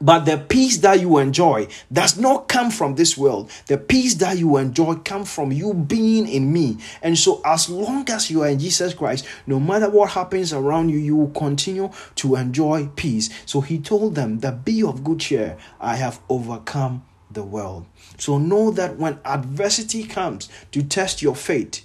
But 0.00 0.20
the 0.20 0.38
peace 0.38 0.78
that 0.78 1.00
you 1.00 1.18
enjoy 1.18 1.68
does 1.92 2.18
not 2.18 2.48
come 2.48 2.70
from 2.70 2.94
this 2.94 3.18
world. 3.18 3.50
The 3.66 3.76
peace 3.76 4.14
that 4.14 4.38
you 4.38 4.56
enjoy 4.56 4.94
comes 4.94 5.32
from 5.32 5.52
you 5.52 5.74
being 5.74 6.26
in 6.26 6.50
me. 6.50 6.78
And 7.02 7.18
so, 7.18 7.42
as 7.44 7.68
long 7.68 8.08
as 8.08 8.30
you 8.30 8.42
are 8.42 8.48
in 8.48 8.58
Jesus 8.58 8.94
Christ, 8.94 9.26
no 9.46 9.60
matter 9.60 9.90
what 9.90 10.10
happens 10.10 10.54
around 10.54 10.88
you, 10.88 10.98
you 10.98 11.16
will 11.16 11.30
continue 11.30 11.90
to 12.16 12.36
enjoy 12.36 12.86
peace. 12.96 13.28
So, 13.44 13.60
he 13.60 13.78
told 13.78 14.14
them 14.14 14.38
that 14.38 14.64
be 14.64 14.82
of 14.82 15.04
good 15.04 15.20
cheer. 15.20 15.58
I 15.78 15.96
have 15.96 16.20
overcome 16.30 17.04
the 17.30 17.42
world. 17.42 17.84
So, 18.16 18.38
know 18.38 18.70
that 18.70 18.96
when 18.96 19.18
adversity 19.26 20.04
comes 20.04 20.48
to 20.72 20.82
test 20.82 21.20
your 21.20 21.36
faith, 21.36 21.84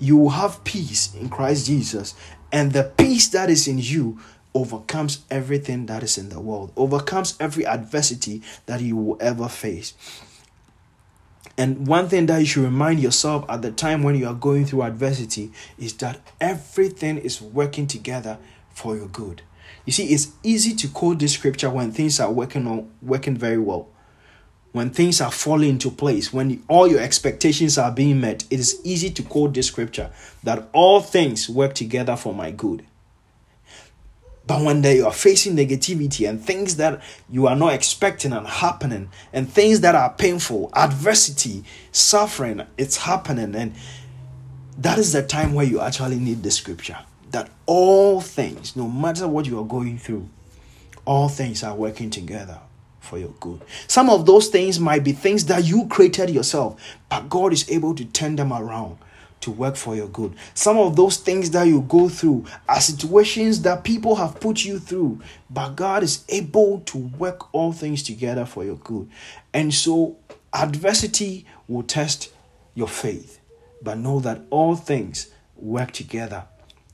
you 0.00 0.16
will 0.16 0.30
have 0.30 0.64
peace 0.64 1.14
in 1.14 1.28
Christ 1.28 1.66
Jesus. 1.66 2.14
And 2.50 2.72
the 2.72 2.84
peace 2.84 3.28
that 3.28 3.50
is 3.50 3.68
in 3.68 3.78
you 3.78 4.20
overcomes 4.54 5.24
everything 5.30 5.86
that 5.86 6.02
is 6.02 6.16
in 6.16 6.28
the 6.28 6.40
world, 6.40 6.72
overcomes 6.76 7.36
every 7.40 7.66
adversity 7.66 8.42
that 8.66 8.80
you 8.80 8.96
will 8.96 9.16
ever 9.20 9.48
face. 9.48 9.94
And 11.56 11.86
one 11.86 12.08
thing 12.08 12.26
that 12.26 12.38
you 12.38 12.46
should 12.46 12.64
remind 12.64 13.00
yourself 13.00 13.44
at 13.48 13.62
the 13.62 13.70
time 13.70 14.02
when 14.02 14.16
you 14.16 14.26
are 14.26 14.34
going 14.34 14.64
through 14.64 14.82
adversity 14.82 15.52
is 15.78 15.92
that 15.94 16.20
everything 16.40 17.18
is 17.18 17.40
working 17.40 17.86
together 17.86 18.38
for 18.70 18.96
your 18.96 19.06
good. 19.06 19.42
You 19.84 19.92
see, 19.92 20.06
it's 20.06 20.32
easy 20.42 20.74
to 20.76 20.88
quote 20.88 21.18
this 21.18 21.34
scripture 21.34 21.70
when 21.70 21.92
things 21.92 22.18
are 22.18 22.32
working 22.32 22.66
on 22.66 22.90
working 23.02 23.36
very 23.36 23.58
well. 23.58 23.88
When 24.72 24.90
things 24.90 25.20
are 25.20 25.30
falling 25.30 25.70
into 25.70 25.90
place, 25.90 26.32
when 26.32 26.64
all 26.66 26.88
your 26.88 26.98
expectations 26.98 27.78
are 27.78 27.92
being 27.92 28.20
met, 28.20 28.44
it 28.50 28.58
is 28.58 28.80
easy 28.82 29.08
to 29.10 29.22
quote 29.22 29.54
this 29.54 29.68
scripture 29.68 30.10
that 30.42 30.68
all 30.72 31.00
things 31.00 31.48
work 31.48 31.74
together 31.74 32.16
for 32.16 32.34
my 32.34 32.50
good. 32.50 32.84
But 34.46 34.62
when 34.62 34.82
they 34.82 35.00
are 35.00 35.12
facing 35.12 35.56
negativity 35.56 36.28
and 36.28 36.42
things 36.42 36.76
that 36.76 37.02
you 37.30 37.46
are 37.46 37.56
not 37.56 37.72
expecting 37.72 38.32
and 38.32 38.46
happening, 38.46 39.10
and 39.32 39.50
things 39.50 39.80
that 39.80 39.94
are 39.94 40.12
painful, 40.12 40.70
adversity, 40.74 41.64
suffering, 41.92 42.62
it's 42.76 42.98
happening. 42.98 43.54
And 43.54 43.74
that 44.76 44.98
is 44.98 45.12
the 45.12 45.22
time 45.22 45.54
where 45.54 45.64
you 45.64 45.80
actually 45.80 46.18
need 46.18 46.42
the 46.42 46.50
scripture 46.50 46.98
that 47.30 47.50
all 47.66 48.20
things, 48.20 48.76
no 48.76 48.88
matter 48.88 49.26
what 49.26 49.44
you 49.44 49.58
are 49.58 49.64
going 49.64 49.98
through, 49.98 50.28
all 51.04 51.28
things 51.28 51.64
are 51.64 51.74
working 51.74 52.08
together 52.08 52.60
for 53.00 53.18
your 53.18 53.34
good. 53.40 53.60
Some 53.88 54.08
of 54.08 54.24
those 54.24 54.48
things 54.48 54.78
might 54.78 55.02
be 55.02 55.12
things 55.12 55.46
that 55.46 55.64
you 55.64 55.86
created 55.88 56.30
yourself, 56.30 56.80
but 57.08 57.28
God 57.28 57.52
is 57.52 57.68
able 57.70 57.94
to 57.96 58.04
turn 58.04 58.36
them 58.36 58.52
around 58.52 58.98
to 59.44 59.50
work 59.50 59.76
for 59.76 59.94
your 59.94 60.08
good. 60.08 60.34
Some 60.54 60.78
of 60.78 60.96
those 60.96 61.18
things 61.18 61.50
that 61.50 61.64
you 61.64 61.82
go 61.82 62.08
through 62.08 62.46
are 62.68 62.80
situations 62.80 63.62
that 63.62 63.84
people 63.84 64.16
have 64.16 64.40
put 64.40 64.64
you 64.64 64.78
through, 64.78 65.20
but 65.50 65.76
God 65.76 66.02
is 66.02 66.24
able 66.30 66.80
to 66.86 66.98
work 66.98 67.54
all 67.54 67.72
things 67.72 68.02
together 68.02 68.46
for 68.46 68.64
your 68.64 68.76
good. 68.76 69.08
And 69.52 69.72
so, 69.72 70.16
adversity 70.52 71.46
will 71.68 71.82
test 71.82 72.32
your 72.74 72.88
faith, 72.88 73.38
but 73.82 73.98
know 73.98 74.18
that 74.20 74.42
all 74.50 74.76
things 74.76 75.28
work 75.56 75.92
together 75.92 76.44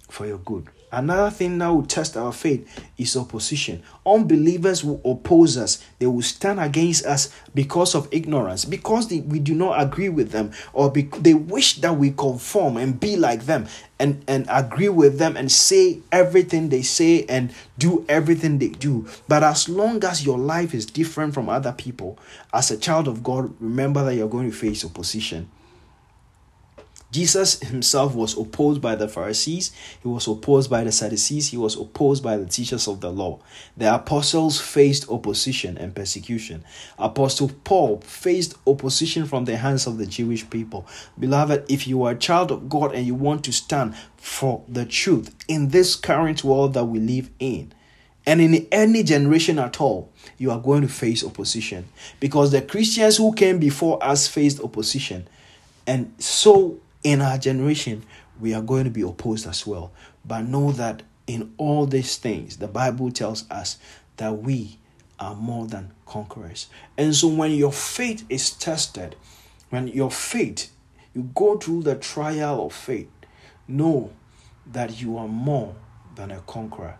for 0.08 0.26
your 0.26 0.38
good. 0.38 0.68
Another 0.92 1.30
thing 1.30 1.58
that 1.58 1.68
will 1.68 1.86
test 1.86 2.16
our 2.16 2.32
faith 2.32 2.84
is 2.98 3.16
opposition. 3.16 3.82
Unbelievers 4.04 4.82
will 4.82 5.00
oppose 5.04 5.56
us, 5.56 5.84
they 5.98 6.06
will 6.06 6.22
stand 6.22 6.58
against 6.58 7.06
us 7.06 7.32
because 7.54 7.94
of 7.94 8.08
ignorance, 8.10 8.64
because 8.64 9.08
they, 9.08 9.20
we 9.20 9.38
do 9.38 9.54
not 9.54 9.80
agree 9.80 10.08
with 10.08 10.32
them, 10.32 10.50
or 10.72 10.90
be, 10.90 11.02
they 11.20 11.34
wish 11.34 11.80
that 11.80 11.96
we 11.96 12.10
conform 12.10 12.76
and 12.76 12.98
be 12.98 13.16
like 13.16 13.46
them 13.46 13.66
and, 14.00 14.24
and 14.26 14.46
agree 14.48 14.88
with 14.88 15.18
them 15.18 15.36
and 15.36 15.52
say 15.52 16.00
everything 16.10 16.70
they 16.70 16.82
say 16.82 17.24
and 17.26 17.52
do 17.78 18.04
everything 18.08 18.58
they 18.58 18.70
do. 18.70 19.06
But 19.28 19.44
as 19.44 19.68
long 19.68 20.02
as 20.04 20.24
your 20.24 20.38
life 20.38 20.74
is 20.74 20.86
different 20.86 21.34
from 21.34 21.48
other 21.48 21.72
people, 21.72 22.18
as 22.52 22.70
a 22.70 22.76
child 22.76 23.06
of 23.06 23.22
God, 23.22 23.54
remember 23.60 24.04
that 24.04 24.16
you're 24.16 24.28
going 24.28 24.50
to 24.50 24.56
face 24.56 24.84
opposition. 24.84 25.48
Jesus 27.10 27.58
himself 27.60 28.14
was 28.14 28.38
opposed 28.38 28.80
by 28.80 28.94
the 28.94 29.08
Pharisees, 29.08 29.72
he 30.00 30.08
was 30.08 30.28
opposed 30.28 30.70
by 30.70 30.84
the 30.84 30.92
Sadducees, 30.92 31.48
he 31.48 31.56
was 31.56 31.76
opposed 31.76 32.22
by 32.22 32.36
the 32.36 32.46
teachers 32.46 32.86
of 32.86 33.00
the 33.00 33.10
law. 33.10 33.40
The 33.76 33.92
apostles 33.92 34.60
faced 34.60 35.10
opposition 35.10 35.76
and 35.76 35.94
persecution. 35.94 36.64
Apostle 36.98 37.50
Paul 37.64 38.00
faced 38.00 38.54
opposition 38.66 39.26
from 39.26 39.44
the 39.44 39.56
hands 39.56 39.86
of 39.86 39.98
the 39.98 40.06
Jewish 40.06 40.48
people. 40.50 40.86
Beloved, 41.18 41.64
if 41.68 41.88
you 41.88 42.04
are 42.04 42.12
a 42.12 42.18
child 42.18 42.52
of 42.52 42.68
God 42.68 42.94
and 42.94 43.06
you 43.06 43.14
want 43.14 43.44
to 43.44 43.52
stand 43.52 43.96
for 44.16 44.62
the 44.68 44.84
truth 44.84 45.34
in 45.48 45.70
this 45.70 45.96
current 45.96 46.44
world 46.44 46.74
that 46.74 46.84
we 46.84 47.00
live 47.00 47.30
in, 47.40 47.72
and 48.26 48.40
in 48.40 48.68
any 48.70 49.02
generation 49.02 49.58
at 49.58 49.80
all, 49.80 50.12
you 50.38 50.50
are 50.50 50.60
going 50.60 50.82
to 50.82 50.88
face 50.88 51.24
opposition 51.24 51.88
because 52.20 52.52
the 52.52 52.62
Christians 52.62 53.16
who 53.16 53.32
came 53.32 53.58
before 53.58 54.02
us 54.04 54.28
faced 54.28 54.60
opposition. 54.60 55.26
And 55.86 56.14
so 56.18 56.78
in 57.02 57.20
our 57.20 57.38
generation, 57.38 58.04
we 58.40 58.54
are 58.54 58.62
going 58.62 58.84
to 58.84 58.90
be 58.90 59.02
opposed 59.02 59.46
as 59.46 59.66
well. 59.66 59.92
But 60.24 60.42
know 60.42 60.72
that 60.72 61.02
in 61.26 61.54
all 61.56 61.86
these 61.86 62.16
things, 62.16 62.56
the 62.56 62.68
Bible 62.68 63.10
tells 63.10 63.48
us 63.50 63.78
that 64.16 64.38
we 64.38 64.78
are 65.18 65.34
more 65.34 65.66
than 65.66 65.92
conquerors. 66.06 66.68
And 66.96 67.14
so 67.14 67.28
when 67.28 67.52
your 67.52 67.72
faith 67.72 68.24
is 68.28 68.50
tested, 68.50 69.16
when 69.68 69.88
your 69.88 70.10
faith, 70.10 70.72
you 71.14 71.30
go 71.34 71.56
through 71.56 71.82
the 71.82 71.94
trial 71.96 72.66
of 72.66 72.72
faith, 72.72 73.08
know 73.68 74.10
that 74.72 75.00
you 75.00 75.16
are 75.18 75.28
more 75.28 75.74
than 76.14 76.30
a 76.30 76.40
conqueror. 76.40 76.96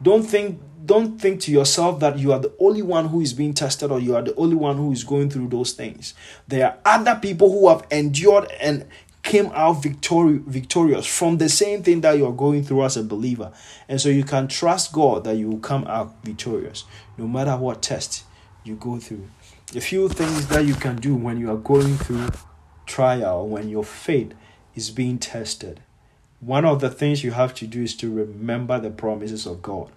Don't 0.00 0.22
think 0.22 0.60
don't 0.84 1.20
think 1.20 1.40
to 1.42 1.52
yourself 1.52 2.00
that 2.00 2.18
you 2.18 2.32
are 2.32 2.40
the 2.40 2.52
only 2.58 2.82
one 2.82 3.06
who 3.06 3.20
is 3.20 3.32
being 3.32 3.54
tested 3.54 3.92
or 3.92 4.00
you 4.00 4.16
are 4.16 4.22
the 4.22 4.34
only 4.34 4.56
one 4.56 4.76
who 4.76 4.90
is 4.90 5.04
going 5.04 5.30
through 5.30 5.48
those 5.48 5.72
things. 5.72 6.14
There 6.48 6.66
are 6.66 6.76
other 6.84 7.14
people 7.20 7.52
who 7.52 7.68
have 7.68 7.86
endured 7.88 8.50
and 8.60 8.86
came 9.22 9.46
out 9.54 9.82
victori- 9.82 10.42
victorious 10.44 11.06
from 11.06 11.38
the 11.38 11.48
same 11.48 11.82
thing 11.82 12.00
that 12.00 12.18
you're 12.18 12.32
going 12.32 12.64
through 12.64 12.84
as 12.84 12.96
a 12.96 13.04
believer. 13.04 13.52
And 13.88 14.00
so 14.00 14.08
you 14.08 14.24
can 14.24 14.48
trust 14.48 14.92
God 14.92 15.24
that 15.24 15.36
you 15.36 15.48
will 15.48 15.60
come 15.60 15.84
out 15.86 16.14
victorious 16.24 16.84
no 17.16 17.26
matter 17.26 17.56
what 17.56 17.82
test 17.82 18.24
you 18.64 18.74
go 18.74 18.98
through. 18.98 19.28
A 19.74 19.80
few 19.80 20.08
things 20.08 20.48
that 20.48 20.66
you 20.66 20.74
can 20.74 20.96
do 20.96 21.14
when 21.14 21.38
you 21.38 21.50
are 21.50 21.56
going 21.56 21.96
through 21.96 22.28
trial, 22.86 23.46
when 23.46 23.68
your 23.68 23.84
faith 23.84 24.34
is 24.74 24.90
being 24.90 25.18
tested. 25.18 25.80
One 26.40 26.64
of 26.64 26.80
the 26.80 26.90
things 26.90 27.22
you 27.22 27.30
have 27.30 27.54
to 27.54 27.66
do 27.66 27.82
is 27.82 27.94
to 27.96 28.12
remember 28.12 28.80
the 28.80 28.90
promises 28.90 29.46
of 29.46 29.62
God. 29.62 29.90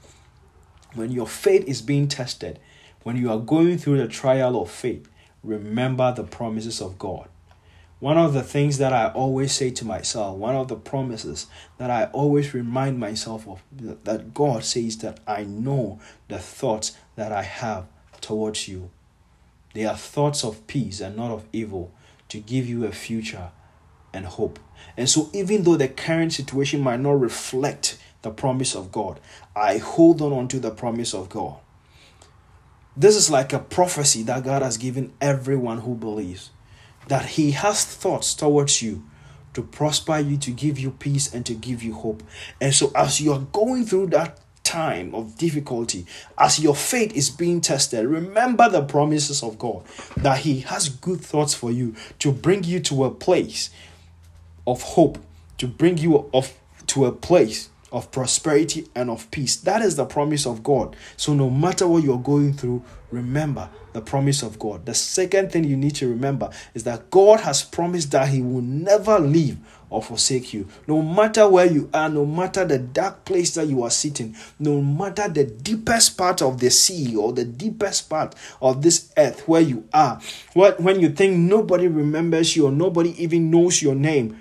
When 0.94 1.12
your 1.12 1.28
faith 1.28 1.68
is 1.68 1.82
being 1.82 2.08
tested, 2.08 2.60
when 3.04 3.18
you 3.18 3.32
are 3.32 3.40
going 3.40 3.80
through 3.80 3.98
the 3.98 4.08
trial 4.08 4.62
of 4.62 4.70
faith, 4.70 5.10
remember 5.44 6.14
the 6.14 6.24
promises 6.24 6.82
of 6.82 6.98
God. 6.98 7.28
One 8.00 8.18
of 8.18 8.34
the 8.34 8.44
things 8.44 8.78
that 8.80 8.92
I 8.92 9.08
always 9.08 9.54
say 9.54 9.70
to 9.72 9.86
myself, 9.86 10.38
one 10.38 10.56
of 10.56 10.68
the 10.68 10.76
promises 10.76 11.48
that 11.78 11.90
I 11.90 12.06
always 12.06 12.54
remind 12.54 13.00
myself 13.00 13.48
of, 13.48 13.64
that 14.04 14.34
God 14.34 14.66
says 14.66 14.98
that 14.98 15.22
I 15.26 15.44
know 15.44 16.00
the 16.28 16.38
thoughts 16.38 16.98
that 17.16 17.32
I 17.32 17.44
have 17.44 17.88
towards 18.20 18.68
you. 18.68 18.92
They 19.74 19.86
are 19.86 19.96
thoughts 19.96 20.44
of 20.44 20.68
peace 20.68 21.00
and 21.00 21.16
not 21.16 21.32
of 21.32 21.46
evil 21.54 21.94
to 22.30 22.40
give 22.40 22.68
you 22.68 22.86
a 22.86 22.92
future 22.92 23.52
and 24.14 24.26
hope. 24.26 24.60
And 24.98 25.10
so, 25.10 25.30
even 25.34 25.64
though 25.64 25.78
the 25.78 25.88
current 25.88 26.34
situation 26.34 26.82
might 26.82 27.00
not 27.00 27.20
reflect 27.20 27.98
the 28.24 28.32
promise 28.32 28.76
of 28.76 28.92
God, 28.92 29.20
I 29.56 29.78
hold 29.78 30.22
on 30.22 30.34
onto 30.34 30.60
the 30.60 30.72
promise 30.72 31.14
of 31.14 31.30
God. 31.30 31.58
This 32.98 33.16
is 33.16 33.30
like 33.30 33.54
a 33.54 33.60
prophecy 33.60 34.24
that 34.24 34.44
God 34.44 34.62
has 34.62 34.78
given 34.78 35.14
everyone 35.22 35.80
who 35.80 35.96
believes 35.96 36.52
that 37.08 37.26
He 37.26 37.52
has 37.52 37.86
thoughts 37.86 38.34
towards 38.34 38.82
you 38.82 39.04
to 39.54 39.64
prosper 39.64 40.20
you, 40.20 40.38
to 40.38 40.52
give 40.52 40.78
you 40.78 40.92
peace, 40.92 41.34
and 41.34 41.46
to 41.46 41.54
give 41.54 41.82
you 41.82 41.94
hope. 41.94 42.24
And 42.60 42.74
so, 42.74 42.92
as 42.96 43.22
you 43.22 43.34
are 43.34 43.40
going 43.40 43.86
through 43.86 44.08
that 44.08 44.40
time 44.64 45.16
of 45.16 45.38
difficulty, 45.38 46.06
as 46.38 46.60
your 46.60 46.76
faith 46.76 47.16
is 47.16 47.30
being 47.30 47.62
tested, 47.62 48.06
remember 48.06 48.68
the 48.70 48.84
promises 48.84 49.42
of 49.44 49.58
God 49.58 49.86
that 50.18 50.40
He 50.40 50.60
has 50.62 50.90
good 50.90 51.22
thoughts 51.22 51.54
for 51.54 51.72
you 51.72 51.96
to 52.20 52.32
bring 52.32 52.64
you 52.64 52.80
to 52.82 53.06
a 53.06 53.12
place 53.12 53.70
of 54.68 54.82
hope, 54.82 55.18
to 55.58 55.68
bring 55.68 55.98
you 55.98 56.30
of, 56.34 56.54
to 56.88 57.06
a 57.06 57.12
place 57.12 57.70
of 57.96 58.12
prosperity 58.12 58.86
and 58.94 59.10
of 59.10 59.32
peace. 59.32 59.56
That 59.56 59.82
is 59.82 59.96
the 59.96 60.04
promise 60.04 60.46
of 60.46 60.62
God. 60.62 60.98
So, 61.16 61.34
no 61.34 61.50
matter 61.50 61.88
what 61.88 62.04
you're 62.04 62.20
going 62.20 62.52
through, 62.52 62.84
remember 63.10 63.70
the 63.94 64.02
promise 64.02 64.44
of 64.44 64.60
God. 64.60 64.86
The 64.86 64.94
second 64.94 65.54
thing 65.54 65.64
you 65.64 65.78
need 65.78 65.96
to 65.96 66.10
remember 66.10 66.50
is 66.74 66.84
that 66.84 67.10
God 67.10 67.40
has 67.40 67.64
promised 67.64 68.12
that 68.12 68.28
He 68.28 68.42
will 68.42 68.62
never 68.62 69.18
leave 69.18 69.58
or 69.90 70.04
forsake 70.04 70.54
you. 70.54 70.68
No 70.88 71.02
matter 71.02 71.48
where 71.48 71.68
you 71.68 71.90
are, 71.94 72.10
no 72.10 72.26
matter 72.26 72.66
the 72.66 72.80
dark 72.80 73.24
place 73.24 73.54
that 73.56 73.68
you 73.68 73.82
are 73.84 73.90
sitting, 73.90 74.36
no 74.60 74.82
matter 74.82 75.30
the 75.30 75.46
deepest 75.46 76.18
part 76.18 76.42
of 76.42 76.60
the 76.60 76.72
sea 76.72 77.16
or 77.16 77.32
the 77.32 77.46
deepest 77.46 78.10
part 78.10 78.36
of 78.62 78.82
this 78.82 79.14
earth 79.16 79.48
where 79.48 79.62
you 79.62 79.88
are, 79.94 80.20
what 80.54 80.82
when 80.82 81.00
you 81.00 81.08
think 81.08 81.38
nobody 81.38 81.88
remembers 81.88 82.58
you 82.58 82.66
or 82.66 82.74
nobody 82.74 83.24
even 83.24 83.50
knows 83.50 83.82
your 83.82 83.96
name, 83.96 84.38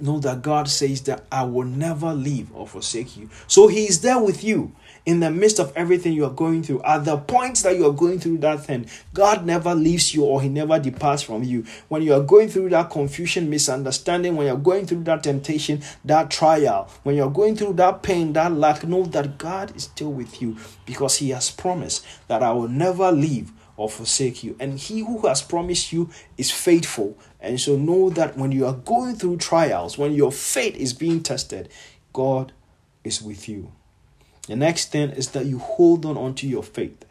know 0.00 0.18
that 0.20 0.42
God 0.42 0.68
says 0.68 1.02
that 1.02 1.24
I 1.30 1.44
will 1.44 1.64
never 1.64 2.12
leave 2.14 2.54
or 2.54 2.66
forsake 2.66 3.16
you. 3.16 3.28
So 3.46 3.68
He 3.68 3.86
is 3.86 4.00
there 4.00 4.20
with 4.20 4.44
you 4.44 4.72
in 5.04 5.20
the 5.20 5.30
midst 5.30 5.58
of 5.58 5.72
everything 5.74 6.12
you 6.12 6.24
are 6.24 6.30
going 6.30 6.62
through. 6.62 6.82
At 6.82 7.04
the 7.04 7.16
points 7.16 7.62
that 7.62 7.76
you 7.76 7.86
are 7.86 7.92
going 7.92 8.20
through 8.20 8.38
that 8.38 8.64
thing, 8.64 8.86
God 9.12 9.44
never 9.44 9.74
leaves 9.74 10.14
you 10.14 10.24
or 10.24 10.40
He 10.40 10.48
never 10.48 10.78
departs 10.78 11.22
from 11.22 11.42
you. 11.42 11.64
When 11.88 12.02
you 12.02 12.14
are 12.14 12.22
going 12.22 12.48
through 12.48 12.68
that 12.70 12.90
confusion, 12.90 13.50
misunderstanding, 13.50 14.36
when 14.36 14.46
you're 14.46 14.56
going 14.56 14.86
through 14.86 15.04
that 15.04 15.24
temptation, 15.24 15.82
that 16.04 16.30
trial, 16.30 16.88
when 17.02 17.16
you're 17.16 17.30
going 17.30 17.56
through 17.56 17.74
that 17.74 18.02
pain, 18.02 18.32
that 18.34 18.52
lack, 18.52 18.84
know 18.84 19.04
that 19.06 19.38
God 19.38 19.74
is 19.74 19.84
still 19.84 20.12
with 20.12 20.40
you 20.40 20.56
because 20.86 21.16
He 21.16 21.30
has 21.30 21.50
promised 21.50 22.06
that 22.28 22.42
I 22.42 22.52
will 22.52 22.68
never 22.68 23.10
leave 23.10 23.52
or 23.78 23.88
forsake 23.88 24.44
you. 24.44 24.56
And 24.60 24.78
he 24.78 25.00
who 25.00 25.26
has 25.26 25.40
promised 25.40 25.92
you 25.92 26.10
is 26.36 26.50
faithful. 26.50 27.16
And 27.40 27.60
so 27.60 27.76
know 27.76 28.10
that 28.10 28.36
when 28.36 28.52
you 28.52 28.66
are 28.66 28.74
going 28.74 29.14
through 29.14 29.36
trials, 29.38 29.96
when 29.96 30.12
your 30.12 30.32
faith 30.32 30.76
is 30.76 30.92
being 30.92 31.22
tested, 31.22 31.68
God 32.12 32.52
is 33.04 33.22
with 33.22 33.48
you. 33.48 33.72
The 34.48 34.56
next 34.56 34.90
thing 34.90 35.10
is 35.10 35.28
that 35.30 35.46
you 35.46 35.58
hold 35.58 36.04
on 36.06 36.16
onto 36.16 36.46
your 36.46 36.62
faith. 36.62 37.04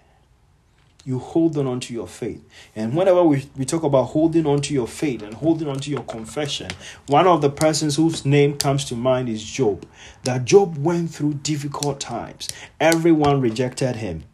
You 1.06 1.20
hold 1.20 1.58
on 1.58 1.68
onto 1.68 1.94
your 1.94 2.08
faith. 2.08 2.44
And 2.76 2.94
whenever 2.94 3.24
we, 3.24 3.48
we 3.56 3.63
talk 3.63 3.84
about 3.84 4.08
holding 4.08 4.46
onto 4.46 4.74
your 4.74 4.88
faith 4.88 5.22
and 5.22 5.34
holding 5.36 5.70
onto 5.70 5.90
your 5.90 6.04
confession, 6.04 6.70
one 7.08 7.28
of 7.28 7.42
the 7.42 7.50
persons 7.50 7.96
whose 7.96 8.26
name 8.26 8.58
comes 8.58 8.84
to 8.86 8.96
mind 8.96 9.30
is 9.30 9.42
Job. 9.42 9.88
That 10.24 10.44
Job 10.44 10.78
went 10.78 11.12
through 11.12 11.36
difficult 11.36 12.02
times. 12.02 12.50
Everyone 12.82 13.40
rejected 13.40 13.98
him. 13.98 14.26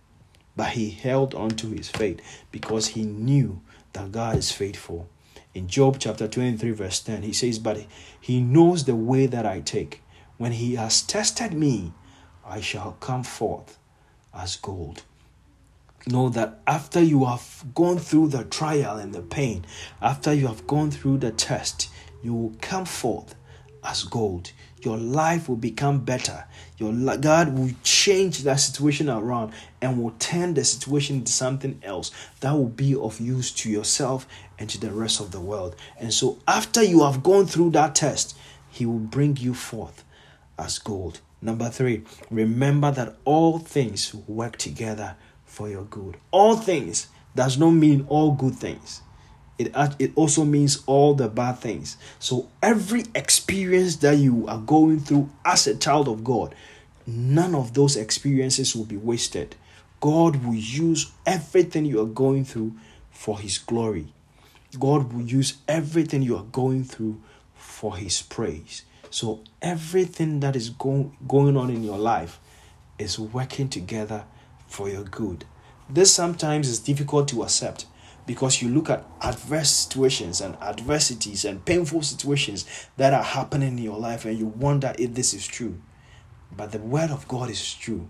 But 0.56 0.70
he 0.70 0.90
held 0.90 1.36
on 1.36 1.50
to 1.52 1.68
his 1.68 1.90
faith 1.90 2.20
because 2.52 2.88
he 2.90 3.04
knew 3.04 3.62
that 3.94 4.12
God 4.12 4.38
is 4.38 4.52
faithful. 4.52 5.10
In 5.54 5.68
Job 5.68 5.98
chapter 6.00 6.28
23, 6.28 6.72
verse 6.72 7.00
10, 7.02 7.22
he 7.22 7.34
says, 7.34 7.60
But 7.60 7.86
he 8.20 8.42
knows 8.42 8.86
the 8.86 8.96
way 8.96 9.28
that 9.28 9.46
I 9.46 9.60
take. 9.60 10.02
When 10.38 10.54
he 10.54 10.76
has 10.76 11.02
tested 11.04 11.54
me, 11.54 11.94
I 12.44 12.60
shall 12.60 12.94
come 13.00 13.24
forth 13.24 13.78
as 14.34 14.56
gold. 14.56 15.04
Know 16.08 16.30
that 16.30 16.60
after 16.66 17.02
you 17.02 17.26
have 17.26 17.64
gone 17.76 18.00
through 18.00 18.30
the 18.30 18.44
trial 18.46 18.98
and 18.98 19.14
the 19.14 19.22
pain, 19.22 19.64
after 20.02 20.34
you 20.34 20.48
have 20.48 20.68
gone 20.68 20.92
through 20.92 21.20
the 21.20 21.32
test, 21.32 21.90
you 22.24 22.34
will 22.34 22.56
come 22.60 22.86
forth 22.86 23.36
as 23.84 24.04
gold 24.04 24.52
your 24.86 24.98
life 24.98 25.48
will 25.48 25.56
become 25.56 26.00
better. 26.00 26.46
Your 26.78 26.94
God 27.18 27.58
will 27.58 27.72
change 27.84 28.40
that 28.44 28.60
situation 28.60 29.10
around 29.10 29.54
and 29.82 30.02
will 30.02 30.14
turn 30.20 30.54
the 30.54 30.66
situation 30.66 31.18
into 31.18 31.32
something 31.32 31.80
else 31.84 32.12
that 32.40 32.54
will 32.54 32.70
be 32.70 32.96
of 32.96 33.20
use 33.20 33.52
to 33.52 33.70
yourself 33.70 34.28
and 34.58 34.70
to 34.70 34.80
the 34.80 34.92
rest 34.92 35.20
of 35.20 35.32
the 35.32 35.40
world. 35.40 35.76
And 36.00 36.14
so, 36.14 36.40
after 36.48 36.84
you 36.84 37.04
have 37.04 37.24
gone 37.24 37.46
through 37.46 37.72
that 37.72 37.96
test, 37.96 38.38
He 38.70 38.86
will 38.86 39.00
bring 39.00 39.38
you 39.38 39.54
forth 39.54 40.04
as 40.58 40.80
gold. 40.80 41.22
Number 41.42 41.70
three, 41.70 42.04
remember 42.32 42.92
that 42.92 43.18
all 43.26 43.60
things 43.60 44.14
work 44.14 44.58
together 44.58 45.16
for 45.46 45.70
your 45.70 45.84
good. 45.84 46.18
All 46.32 46.56
things 46.56 47.08
does 47.36 47.58
not 47.58 47.72
mean 47.72 48.06
all 48.10 48.32
good 48.32 48.56
things 48.56 49.03
it, 49.60 49.72
it 50.00 50.12
also 50.16 50.44
means 50.44 50.84
all 50.86 51.14
the 51.14 51.28
bad 51.28 51.60
things. 51.60 51.98
So, 52.20 52.50
every 52.62 53.06
experience 53.14 53.98
that 53.98 54.18
you 54.18 54.48
are 54.48 54.58
going 54.58 55.00
through 55.00 55.30
as 55.46 55.68
a 55.68 55.76
child 55.76 56.08
of 56.08 56.24
God, 56.24 56.56
none 57.06 57.54
of 57.54 57.74
those 57.74 57.96
experiences 57.96 58.76
will 58.76 58.86
be 58.86 58.98
wasted. 58.98 59.56
God 60.00 60.44
will 60.44 60.56
use 60.56 61.12
everything 61.26 61.86
you 61.86 62.02
are 62.02 62.06
going 62.06 62.46
through 62.46 62.74
for 63.12 63.40
His 63.40 63.58
glory. 63.58 64.08
God 64.80 65.14
will 65.14 65.22
use 65.22 65.58
everything 65.68 66.24
you 66.24 66.36
are 66.36 66.46
going 66.52 66.84
through 66.84 67.22
for 67.54 67.96
His 67.96 68.22
praise. 68.22 68.84
So, 69.12 69.42
everything 69.62 70.40
that 70.40 70.56
is 70.56 70.72
go- 70.72 71.12
going 71.28 71.56
on 71.56 71.70
in 71.70 71.84
your 71.84 72.00
life 72.00 72.40
is 72.98 73.20
working 73.20 73.70
together 73.70 74.26
for 74.68 74.90
your 74.90 75.04
good. 75.04 75.46
This 75.88 76.12
sometimes 76.12 76.68
is 76.68 76.80
difficult 76.80 77.28
to 77.28 77.44
accept 77.44 77.86
because 78.26 78.62
you 78.62 78.70
look 78.70 78.90
at 78.90 79.06
adverse 79.22 79.70
situations 79.70 80.40
and 80.42 80.56
adversities 80.62 81.46
and 81.46 81.66
painful 81.66 82.02
situations 82.02 82.66
that 82.98 83.14
are 83.14 83.24
happening 83.24 83.78
in 83.78 83.84
your 83.84 84.00
life 84.00 84.26
and 84.26 84.38
you 84.38 84.48
wonder 84.48 84.94
if 84.98 85.14
this 85.14 85.34
is 85.34 85.46
true. 85.46 85.82
But 86.56 86.72
the 86.72 86.80
word 86.80 87.10
of 87.10 87.28
God 87.28 87.50
is 87.50 87.74
true. 87.74 88.08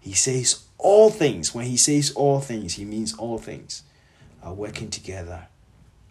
He 0.00 0.12
says 0.12 0.64
all 0.76 1.10
things. 1.10 1.54
When 1.54 1.66
he 1.66 1.76
says 1.76 2.12
all 2.12 2.40
things, 2.40 2.74
he 2.74 2.84
means 2.84 3.14
all 3.14 3.38
things 3.38 3.82
are 4.42 4.54
working 4.54 4.90
together 4.90 5.48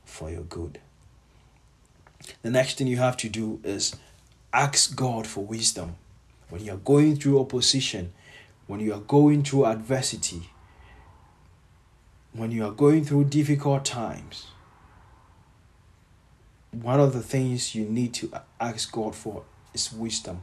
for 0.05 0.29
your 0.29 0.43
good. 0.43 0.79
The 2.41 2.49
next 2.49 2.77
thing 2.77 2.87
you 2.87 2.97
have 2.97 3.17
to 3.17 3.29
do 3.29 3.59
is 3.63 3.95
ask 4.51 4.95
God 4.95 5.27
for 5.27 5.45
wisdom. 5.45 5.95
When 6.49 6.63
you 6.63 6.73
are 6.73 6.77
going 6.77 7.17
through 7.17 7.39
opposition, 7.39 8.13
when 8.67 8.79
you 8.79 8.93
are 8.93 8.99
going 8.99 9.43
through 9.43 9.65
adversity, 9.65 10.49
when 12.37 12.51
you 12.51 12.63
are 12.63 12.71
going 12.71 13.03
through 13.03 13.25
difficult 13.25 13.83
times, 13.83 14.47
one 16.71 16.99
of 16.99 17.13
the 17.13 17.21
things 17.21 17.73
you 17.73 17.85
need 17.85 18.13
to 18.13 18.31
ask 18.59 18.91
God 18.91 19.15
for 19.15 19.43
is 19.73 19.91
wisdom. 19.91 20.41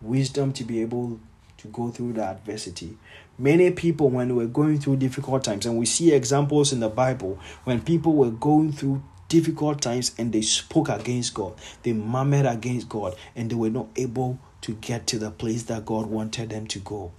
Wisdom 0.00 0.52
to 0.52 0.62
be 0.62 0.80
able 0.82 1.18
to 1.56 1.68
go 1.68 1.90
through 1.90 2.12
the 2.12 2.22
adversity. 2.22 2.96
Many 3.36 3.72
people, 3.72 4.08
when 4.10 4.36
we're 4.36 4.46
going 4.46 4.78
through 4.78 4.96
difficult 4.96 5.42
times, 5.42 5.66
and 5.66 5.76
we 5.76 5.86
see 5.86 6.12
examples 6.12 6.72
in 6.72 6.78
the 6.78 6.88
Bible 6.88 7.40
when 7.64 7.80
people 7.80 8.12
were 8.12 8.30
going 8.30 8.70
through 8.70 9.02
difficult 9.28 9.82
times 9.82 10.14
and 10.16 10.32
they 10.32 10.42
spoke 10.42 10.88
against 10.88 11.34
God, 11.34 11.54
they 11.82 11.92
murmured 11.92 12.46
against 12.46 12.88
God, 12.88 13.16
and 13.34 13.50
they 13.50 13.56
were 13.56 13.70
not 13.70 13.88
able 13.96 14.38
to 14.60 14.74
get 14.74 15.08
to 15.08 15.18
the 15.18 15.30
place 15.30 15.64
that 15.64 15.84
God 15.84 16.06
wanted 16.06 16.50
them 16.50 16.68
to 16.68 16.78
go. 16.78 17.12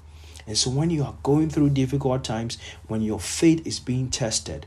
And 0.47 0.57
so 0.57 0.69
when 0.69 0.89
you 0.89 1.03
are 1.03 1.15
going 1.23 1.49
through 1.49 1.71
difficult 1.71 2.23
times, 2.23 2.57
when 2.87 3.01
your 3.01 3.19
faith 3.19 3.65
is 3.65 3.79
being 3.79 4.09
tested, 4.09 4.65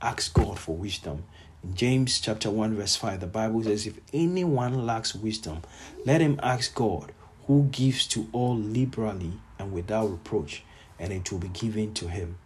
ask 0.00 0.32
God 0.32 0.58
for 0.58 0.76
wisdom. 0.76 1.24
In 1.62 1.74
James 1.74 2.20
chapter 2.20 2.50
1 2.50 2.74
verse 2.76 2.96
5, 2.96 3.20
the 3.20 3.26
Bible 3.26 3.62
says 3.62 3.86
if 3.86 3.98
anyone 4.12 4.86
lacks 4.86 5.14
wisdom, 5.14 5.62
let 6.04 6.20
him 6.20 6.38
ask 6.42 6.74
God, 6.74 7.12
who 7.46 7.64
gives 7.70 8.06
to 8.08 8.28
all 8.32 8.56
liberally 8.56 9.32
and 9.58 9.72
without 9.72 10.10
reproach, 10.10 10.62
and 10.98 11.12
it 11.12 11.30
will 11.32 11.38
be 11.38 11.48
given 11.48 11.94
to 11.94 12.08
him. 12.08 12.36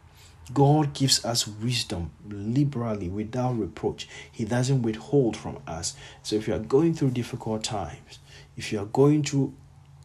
God 0.52 0.92
gives 0.92 1.24
us 1.24 1.46
wisdom 1.46 2.10
liberally 2.28 3.08
without 3.08 3.58
reproach. 3.58 4.08
He 4.30 4.44
doesn't 4.44 4.82
withhold 4.82 5.36
from 5.36 5.58
us. 5.66 5.94
So 6.22 6.36
if 6.36 6.48
you 6.48 6.54
are 6.54 6.58
going 6.58 6.94
through 6.94 7.10
difficult 7.10 7.64
times, 7.64 8.18
if 8.56 8.72
you 8.72 8.80
are 8.80 8.86
going 8.86 9.22
through 9.22 9.54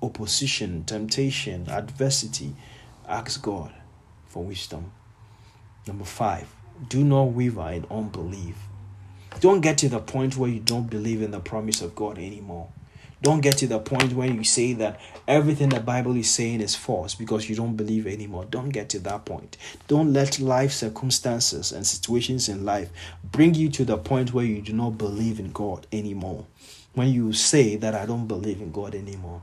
opposition, 0.02 0.84
temptation, 0.84 1.68
adversity, 1.70 2.56
ask 3.08 3.42
God 3.42 3.74
for 4.28 4.44
wisdom. 4.44 4.92
Number 5.88 6.06
five, 6.06 6.48
do 6.90 7.04
not 7.04 7.24
waver 7.24 7.70
in 7.72 7.86
unbelief. 7.90 8.56
Don't 9.40 9.62
get 9.62 9.78
to 9.80 9.90
the 9.90 10.00
point 10.00 10.36
where 10.38 10.50
you 10.50 10.60
don't 10.60 10.90
believe 10.90 11.22
in 11.22 11.32
the 11.32 11.40
promise 11.40 11.82
of 11.82 11.96
God 11.96 12.18
anymore. 12.18 12.70
Don't 13.22 13.42
get 13.42 13.58
to 13.58 13.68
the 13.68 13.80
point 13.80 14.14
where 14.14 14.30
you 14.30 14.44
say 14.44 14.74
that 14.74 15.00
everything 15.28 15.70
the 15.70 15.80
Bible 15.80 16.16
is 16.16 16.30
saying 16.30 16.62
is 16.62 16.76
false 16.76 17.16
because 17.16 17.50
you 17.50 17.56
don't 17.56 17.76
believe 17.76 18.06
anymore. 18.06 18.46
Don't 18.46 18.70
get 18.70 18.90
to 18.90 19.00
that 19.00 19.26
point. 19.26 19.58
Don't 19.88 20.14
let 20.14 20.40
life 20.40 20.72
circumstances 20.72 21.72
and 21.72 21.86
situations 21.86 22.48
in 22.48 22.64
life 22.64 22.90
bring 23.24 23.56
you 23.56 23.70
to 23.70 23.86
the 23.86 23.98
point 23.98 24.34
where 24.34 24.46
you 24.46 24.62
do 24.62 24.74
not 24.74 25.00
believe 25.00 25.40
in 25.40 25.52
God 25.52 25.88
anymore. 25.92 26.46
When 26.94 27.12
you 27.12 27.34
say 27.34 27.76
that 27.78 27.96
I 27.96 28.06
don't 28.06 28.28
believe 28.28 28.62
in 28.62 28.72
God 28.72 28.94
anymore. 28.94 29.42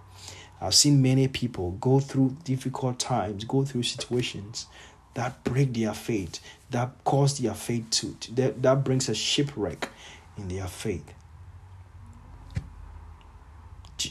I've 0.64 0.74
seen 0.74 1.02
many 1.02 1.28
people 1.28 1.72
go 1.72 2.00
through 2.00 2.38
difficult 2.44 2.98
times, 2.98 3.44
go 3.44 3.64
through 3.64 3.82
situations 3.82 4.66
that 5.12 5.44
break 5.44 5.74
their 5.74 5.94
faith, 5.94 6.40
that 6.70 7.04
cause 7.04 7.38
their 7.38 7.54
faith 7.54 7.90
to, 7.90 8.16
that, 8.32 8.62
that 8.62 8.82
brings 8.82 9.08
a 9.08 9.14
shipwreck 9.14 9.90
in 10.36 10.48
their 10.48 10.66
faith. 10.66 11.12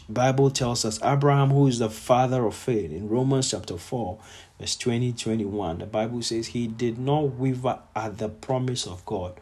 Bible 0.07 0.49
tells 0.49 0.85
us 0.85 0.99
Abraham, 1.03 1.49
who 1.49 1.67
is 1.67 1.79
the 1.79 1.89
father 1.89 2.45
of 2.45 2.55
faith, 2.55 2.91
in 2.91 3.09
Romans 3.09 3.51
chapter 3.51 3.77
4, 3.77 4.19
verse 4.59 4.75
20 4.75 5.13
21, 5.13 5.79
the 5.79 5.85
Bible 5.85 6.21
says 6.21 6.47
he 6.47 6.67
did 6.67 6.97
not 6.97 7.33
waver 7.33 7.79
at 7.95 8.17
the 8.17 8.29
promise 8.29 8.87
of 8.87 9.05
God 9.05 9.39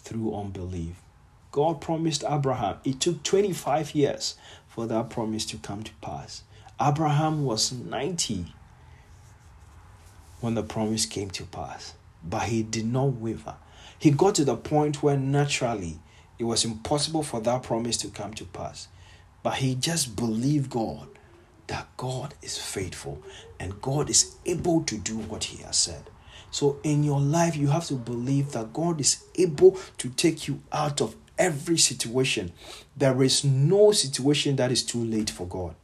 through 0.00 0.34
unbelief. 0.34 0.96
God 1.52 1.80
promised 1.80 2.24
Abraham. 2.28 2.78
It 2.82 3.00
took 3.00 3.22
25 3.22 3.94
years 3.94 4.36
for 4.72 4.86
that 4.86 5.10
promise 5.10 5.44
to 5.44 5.58
come 5.58 5.82
to 5.82 5.92
pass. 6.00 6.42
Abraham 6.80 7.44
was 7.44 7.72
90 7.72 8.46
when 10.40 10.54
the 10.54 10.62
promise 10.62 11.04
came 11.04 11.28
to 11.30 11.44
pass, 11.44 11.92
but 12.24 12.44
he 12.44 12.62
did 12.62 12.86
not 12.86 13.12
waver. 13.16 13.56
He 13.98 14.10
got 14.10 14.34
to 14.36 14.46
the 14.46 14.56
point 14.56 15.02
where 15.02 15.18
naturally 15.18 15.98
it 16.38 16.44
was 16.44 16.64
impossible 16.64 17.22
for 17.22 17.38
that 17.42 17.62
promise 17.62 17.98
to 17.98 18.08
come 18.08 18.32
to 18.34 18.46
pass. 18.46 18.88
But 19.42 19.56
he 19.56 19.74
just 19.74 20.16
believed 20.16 20.70
God 20.70 21.06
that 21.66 21.86
God 21.98 22.34
is 22.40 22.56
faithful 22.56 23.22
and 23.60 23.80
God 23.82 24.08
is 24.08 24.36
able 24.46 24.84
to 24.84 24.96
do 24.96 25.18
what 25.18 25.44
he 25.44 25.62
has 25.64 25.76
said. 25.76 26.08
So 26.50 26.78
in 26.82 27.04
your 27.04 27.20
life, 27.20 27.56
you 27.56 27.68
have 27.68 27.86
to 27.86 27.94
believe 27.94 28.52
that 28.52 28.72
God 28.72 29.00
is 29.00 29.22
able 29.34 29.78
to 29.98 30.08
take 30.08 30.48
you 30.48 30.60
out 30.72 31.02
of 31.02 31.14
every 31.38 31.78
situation. 31.78 32.52
There 32.96 33.22
is 33.22 33.44
no 33.44 33.92
situation 33.92 34.56
that 34.56 34.72
is 34.72 34.82
too 34.82 35.02
late 35.02 35.30
for 35.30 35.46
God. 35.46 35.74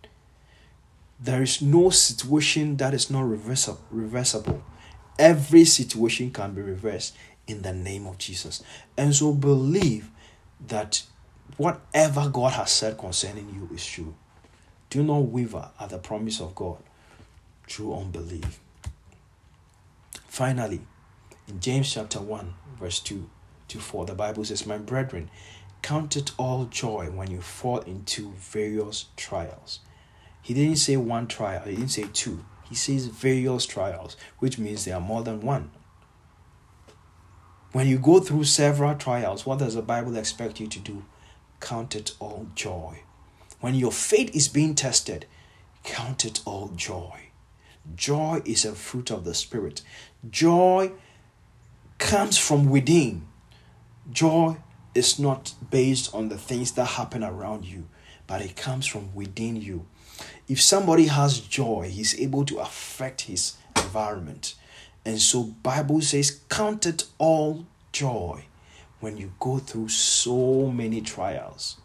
There 1.20 1.42
is 1.42 1.60
no 1.60 1.90
situation 1.90 2.76
that 2.76 2.94
is 2.94 3.10
not 3.10 3.28
reversible. 3.28 4.62
Every 5.18 5.64
situation 5.64 6.30
can 6.30 6.54
be 6.54 6.62
reversed 6.62 7.16
in 7.46 7.62
the 7.62 7.72
name 7.72 8.06
of 8.06 8.18
Jesus. 8.18 8.62
And 8.96 9.14
so 9.14 9.32
believe 9.32 10.10
that 10.68 11.02
whatever 11.56 12.28
God 12.28 12.52
has 12.52 12.70
said 12.70 12.98
concerning 12.98 13.48
you 13.52 13.74
is 13.74 13.84
true. 13.84 14.14
Do 14.90 15.02
not 15.02 15.18
waver 15.18 15.70
at 15.80 15.90
the 15.90 15.98
promise 15.98 16.40
of 16.40 16.54
God 16.54 16.78
through 17.68 17.94
unbelief. 17.94 18.60
Finally, 20.26 20.80
in 21.48 21.60
James 21.60 21.92
chapter 21.92 22.20
1, 22.20 22.54
verse 22.78 23.00
2 23.00 23.28
to 23.68 23.78
fall. 23.78 24.04
the 24.04 24.14
Bible 24.14 24.44
says, 24.44 24.66
My 24.66 24.78
brethren, 24.78 25.30
count 25.82 26.16
it 26.16 26.32
all 26.36 26.64
joy 26.66 27.06
when 27.06 27.30
you 27.30 27.40
fall 27.40 27.78
into 27.80 28.32
various 28.32 29.06
trials. 29.16 29.80
He 30.42 30.54
didn't 30.54 30.76
say 30.76 30.96
one 30.96 31.26
trial, 31.26 31.64
he 31.64 31.76
didn't 31.76 31.90
say 31.90 32.06
two. 32.12 32.44
He 32.68 32.74
says 32.74 33.06
various 33.06 33.64
trials, 33.66 34.16
which 34.38 34.58
means 34.58 34.84
there 34.84 34.96
are 34.96 35.00
more 35.00 35.22
than 35.22 35.40
one. 35.40 35.70
When 37.72 37.86
you 37.86 37.98
go 37.98 38.20
through 38.20 38.44
several 38.44 38.94
trials, 38.94 39.46
what 39.46 39.58
does 39.58 39.74
the 39.74 39.82
Bible 39.82 40.16
expect 40.16 40.60
you 40.60 40.66
to 40.66 40.78
do? 40.78 41.04
count 41.60 41.94
it 41.94 42.14
all 42.18 42.48
joy. 42.54 43.00
When 43.60 43.74
your 43.74 43.92
faith 43.92 44.34
is 44.34 44.48
being 44.48 44.74
tested, 44.74 45.26
count 45.82 46.24
it 46.24 46.40
all 46.44 46.68
joy. 46.74 47.30
Joy 47.94 48.42
is 48.44 48.64
a 48.64 48.74
fruit 48.74 49.10
of 49.10 49.24
the 49.24 49.34
Spirit. 49.34 49.82
Joy 50.28 50.92
comes 51.98 52.38
from 52.38 52.68
within. 52.68 53.26
Joy 54.10 54.56
is 54.94 55.18
not 55.18 55.54
based 55.70 56.14
on 56.14 56.28
the 56.28 56.38
things 56.38 56.72
that 56.72 56.84
happen 56.84 57.22
around 57.22 57.64
you, 57.64 57.88
but 58.26 58.40
it 58.40 58.56
comes 58.56 58.86
from 58.86 59.14
within 59.14 59.56
you. 59.56 59.86
If 60.48 60.60
somebody 60.60 61.06
has 61.06 61.40
joy, 61.40 61.90
he's 61.92 62.18
able 62.18 62.44
to 62.46 62.58
affect 62.58 63.22
his 63.22 63.56
environment. 63.76 64.54
And 65.04 65.20
so 65.20 65.42
Bible 65.42 66.00
says 66.00 66.40
count 66.48 66.86
it 66.86 67.04
all 67.18 67.66
joy 67.92 68.44
when 69.00 69.16
you 69.16 69.32
go 69.38 69.58
through 69.58 69.88
so 69.88 70.70
many 70.70 71.00
trials. 71.00 71.76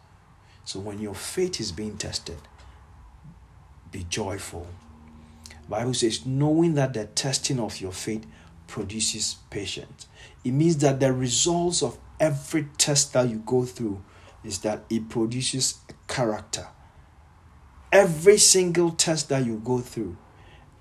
So 0.65 0.79
when 0.79 0.99
your 0.99 1.13
faith 1.13 1.59
is 1.59 1.71
being 1.71 1.97
tested, 1.97 2.37
be 3.91 4.05
joyful. 4.09 4.67
Bible 5.69 5.93
says, 5.93 6.25
knowing 6.25 6.73
that 6.75 6.93
the 6.93 7.05
testing 7.05 7.59
of 7.59 7.79
your 7.79 7.91
faith 7.91 8.25
produces 8.67 9.37
patience. 9.49 10.07
It 10.43 10.51
means 10.51 10.77
that 10.77 10.99
the 10.99 11.13
results 11.13 11.83
of 11.83 11.97
every 12.23 12.65
test 12.77 13.11
that 13.11 13.27
you 13.27 13.43
go 13.45 13.65
through 13.65 14.01
is 14.45 14.59
that 14.59 14.81
it 14.89 15.09
produces 15.09 15.79
character. 16.07 16.67
Every 17.91 18.37
single 18.37 18.91
test 18.91 19.27
that 19.27 19.45
you 19.45 19.61
go 19.63 19.79
through, 19.81 20.15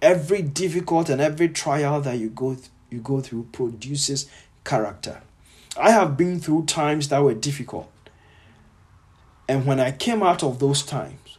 every 0.00 0.40
difficult 0.42 1.08
and 1.08 1.20
every 1.20 1.48
trial 1.48 2.00
that 2.02 2.16
you 2.18 2.30
go 2.30 2.54
th- 2.54 2.68
you 2.90 3.00
go 3.00 3.20
through 3.20 3.48
produces 3.50 4.30
character. 4.62 5.20
I 5.76 5.90
have 5.90 6.16
been 6.16 6.38
through 6.38 6.66
times 6.66 7.08
that 7.08 7.20
were 7.22 7.34
difficult. 7.34 7.90
And 9.48 9.66
when 9.66 9.80
I 9.80 9.90
came 9.90 10.22
out 10.22 10.44
of 10.44 10.60
those 10.60 10.84
times, 10.84 11.38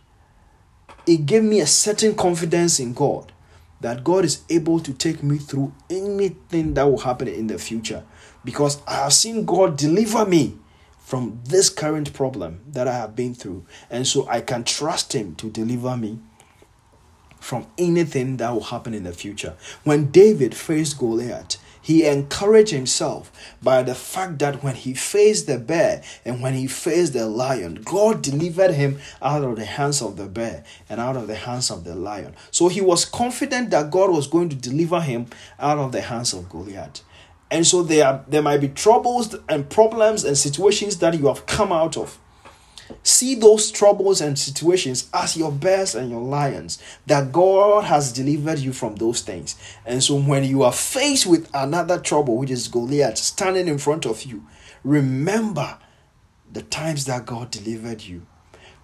it 1.08 1.26
gave 1.26 1.44
me 1.44 1.62
a 1.62 1.68
certain 1.68 2.14
confidence 2.14 2.80
in 2.80 2.94
God 2.94 3.32
that 3.80 4.04
God 4.04 4.26
is 4.26 4.42
able 4.50 4.82
to 4.82 4.94
take 4.94 5.24
me 5.24 5.38
through 5.38 5.74
anything 5.90 6.74
that 6.74 6.84
will 6.84 7.00
happen 7.00 7.30
in 7.30 7.48
the 7.48 7.58
future 7.58 8.04
because 8.44 8.82
I 8.88 8.96
have 8.96 9.14
seen 9.14 9.46
God 9.46 9.78
deliver 9.78 10.26
me 10.26 10.58
from 11.00 11.42
this 11.46 11.70
current 11.70 12.14
problem 12.14 12.62
that 12.68 12.88
I 12.88 12.94
have 12.94 13.16
been 13.16 13.36
through. 13.36 13.66
And 13.90 14.08
so 14.08 14.28
I 14.28 14.42
can 14.42 14.64
trust 14.64 15.14
Him 15.14 15.36
to 15.36 15.50
deliver 15.50 15.96
me 15.98 16.20
from 17.40 17.68
anything 17.78 18.38
that 18.38 18.52
will 18.52 18.64
happen 18.64 18.94
in 18.94 19.04
the 19.04 19.12
future. 19.12 19.56
When 19.84 20.12
David 20.12 20.56
faced 20.56 20.98
Goliath, 20.98 21.58
he 21.82 22.06
encouraged 22.06 22.72
himself 22.72 23.30
by 23.62 23.84
the 23.84 23.94
fact 23.94 24.40
that 24.40 24.64
when 24.64 24.76
he 24.76 24.94
faced 24.94 25.48
the 25.48 25.60
bear 25.60 26.02
and 26.24 26.42
when 26.42 26.54
he 26.54 26.66
faced 26.66 27.12
the 27.12 27.28
lion, 27.28 27.82
God 27.84 28.22
delivered 28.22 28.72
him 28.72 29.00
out 29.22 29.44
of 29.44 29.58
the 29.58 29.66
hands 29.66 30.02
of 30.02 30.16
the 30.16 30.28
bear 30.28 30.64
and 30.90 31.02
out 31.02 31.18
of 31.18 31.28
the 31.28 31.36
hands 31.36 31.70
of 31.70 31.84
the 31.84 31.94
lion. 31.94 32.36
So 32.52 32.70
he 32.70 32.80
was 32.80 33.04
confident 33.04 33.72
that 33.72 33.92
God 33.92 34.12
was 34.12 34.28
going 34.28 34.48
to 34.48 34.56
deliver 34.56 35.02
him 35.02 35.28
out 35.60 35.78
of 35.78 35.92
the 35.92 36.00
hands 36.00 36.32
of 36.32 36.48
Goliath. 36.48 37.02
And 37.54 37.68
so 37.68 37.84
there, 37.84 38.08
are, 38.08 38.26
there 38.28 38.42
might 38.42 38.62
be 38.62 38.68
troubles 38.68 39.36
and 39.48 39.70
problems 39.70 40.24
and 40.24 40.36
situations 40.36 40.98
that 40.98 41.14
you 41.14 41.28
have 41.28 41.46
come 41.46 41.72
out 41.72 41.96
of. 41.96 42.18
See 43.04 43.36
those 43.36 43.70
troubles 43.70 44.22
and 44.22 44.40
situations 44.40 45.08
as 45.14 45.38
your 45.38 45.52
bears 45.52 45.94
and 45.94 46.10
your 46.10 46.24
lions, 46.24 46.82
that 47.06 47.32
God 47.32 47.84
has 47.84 48.12
delivered 48.12 48.58
you 48.58 48.74
from 48.74 48.96
those 48.96 49.22
things. 49.22 49.56
And 49.86 50.04
so 50.04 50.20
when 50.20 50.44
you 50.44 50.64
are 50.64 50.72
faced 50.72 51.28
with 51.28 51.48
another 51.54 52.00
trouble, 52.00 52.38
which 52.38 52.50
is 52.50 52.68
Goliath 52.68 53.20
standing 53.20 53.68
in 53.68 53.78
front 53.78 54.08
of 54.08 54.24
you, 54.24 54.48
remember 54.84 55.78
the 56.52 56.64
times 56.64 57.06
that 57.06 57.28
God 57.28 57.52
delivered 57.52 58.02
you. 58.02 58.26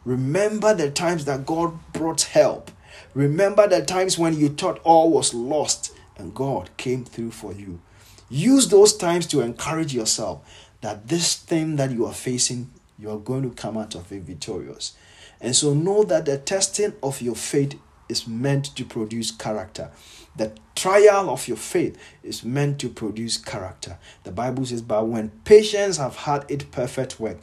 Remember 0.05 0.75
the 0.75 0.91
times 0.91 1.25
that 1.25 1.47
God 1.47 1.79
brought 1.91 2.21
help. 2.21 2.69
Remember 3.15 3.67
the 3.67 3.84
times 3.84 4.19
when 4.19 4.38
you 4.38 4.49
thought 4.49 4.79
all 4.84 5.10
was 5.10 5.34
lost 5.34 5.91
and 6.19 6.36
God 6.36 6.69
came 6.77 7.03
through 7.03 7.32
for 7.32 7.51
you. 7.51 7.82
Use 8.29 8.67
those 8.67 8.95
times 8.95 9.25
to 9.27 9.41
encourage 9.41 9.93
yourself 9.93 10.41
that 10.81 11.07
this 11.07 11.35
thing 11.35 11.75
that 11.75 11.91
you 11.91 12.05
are 12.05 12.13
facing 12.13 12.71
you 12.99 13.09
are 13.09 13.17
going 13.17 13.43
to 13.43 13.55
come 13.55 13.77
out 13.77 13.95
of 13.95 14.11
it 14.11 14.23
victorious. 14.23 14.93
And 15.39 15.55
so 15.55 15.73
know 15.73 16.03
that 16.03 16.25
the 16.25 16.37
testing 16.37 16.93
of 17.01 17.21
your 17.21 17.35
faith 17.35 17.79
is 18.09 18.27
meant 18.27 18.75
to 18.75 18.83
produce 18.83 19.31
character. 19.31 19.91
The 20.35 20.51
trial 20.75 21.29
of 21.29 21.47
your 21.47 21.57
faith 21.57 21.97
is 22.23 22.43
meant 22.43 22.79
to 22.79 22.89
produce 22.89 23.37
character. 23.37 23.97
The 24.23 24.31
Bible 24.31 24.65
says, 24.65 24.81
But 24.81 25.07
when 25.07 25.29
patience 25.45 25.97
have 25.97 26.17
had 26.17 26.45
its 26.49 26.65
perfect 26.65 27.19
work, 27.19 27.37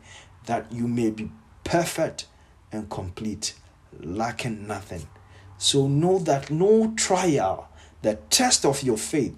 that 0.45 0.71
you 0.71 0.87
may 0.87 1.11
be 1.11 1.31
perfect 1.65 2.27
and 2.71 2.91
complete, 2.91 3.55
lacking 3.99 4.67
nothing. 4.67 5.07
So 5.59 5.89
know 5.89 6.19
that 6.21 6.51
no 6.51 6.93
trial, 6.97 7.69
the 8.03 8.17
test 8.29 8.67
of 8.67 8.83
your 8.83 8.99
faith, 8.99 9.37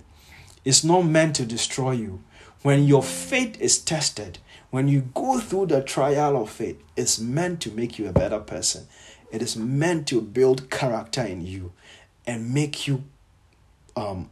is 0.64 0.84
not 0.84 1.02
meant 1.02 1.36
to 1.36 1.46
destroy 1.46 1.92
you. 1.92 2.22
When 2.62 2.84
your 2.84 3.02
faith 3.02 3.60
is 3.60 3.78
tested, 3.78 4.38
when 4.70 4.88
you 4.88 5.02
go 5.14 5.38
through 5.38 5.66
the 5.66 5.82
trial 5.82 6.40
of 6.40 6.50
faith, 6.50 6.82
it's 6.96 7.18
meant 7.18 7.60
to 7.62 7.70
make 7.70 7.98
you 7.98 8.08
a 8.08 8.12
better 8.12 8.40
person. 8.40 8.86
It 9.30 9.42
is 9.42 9.56
meant 9.56 10.06
to 10.08 10.20
build 10.20 10.70
character 10.70 11.22
in 11.22 11.46
you 11.46 11.72
and 12.26 12.52
make 12.52 12.86
you 12.86 13.04
um, 13.96 14.30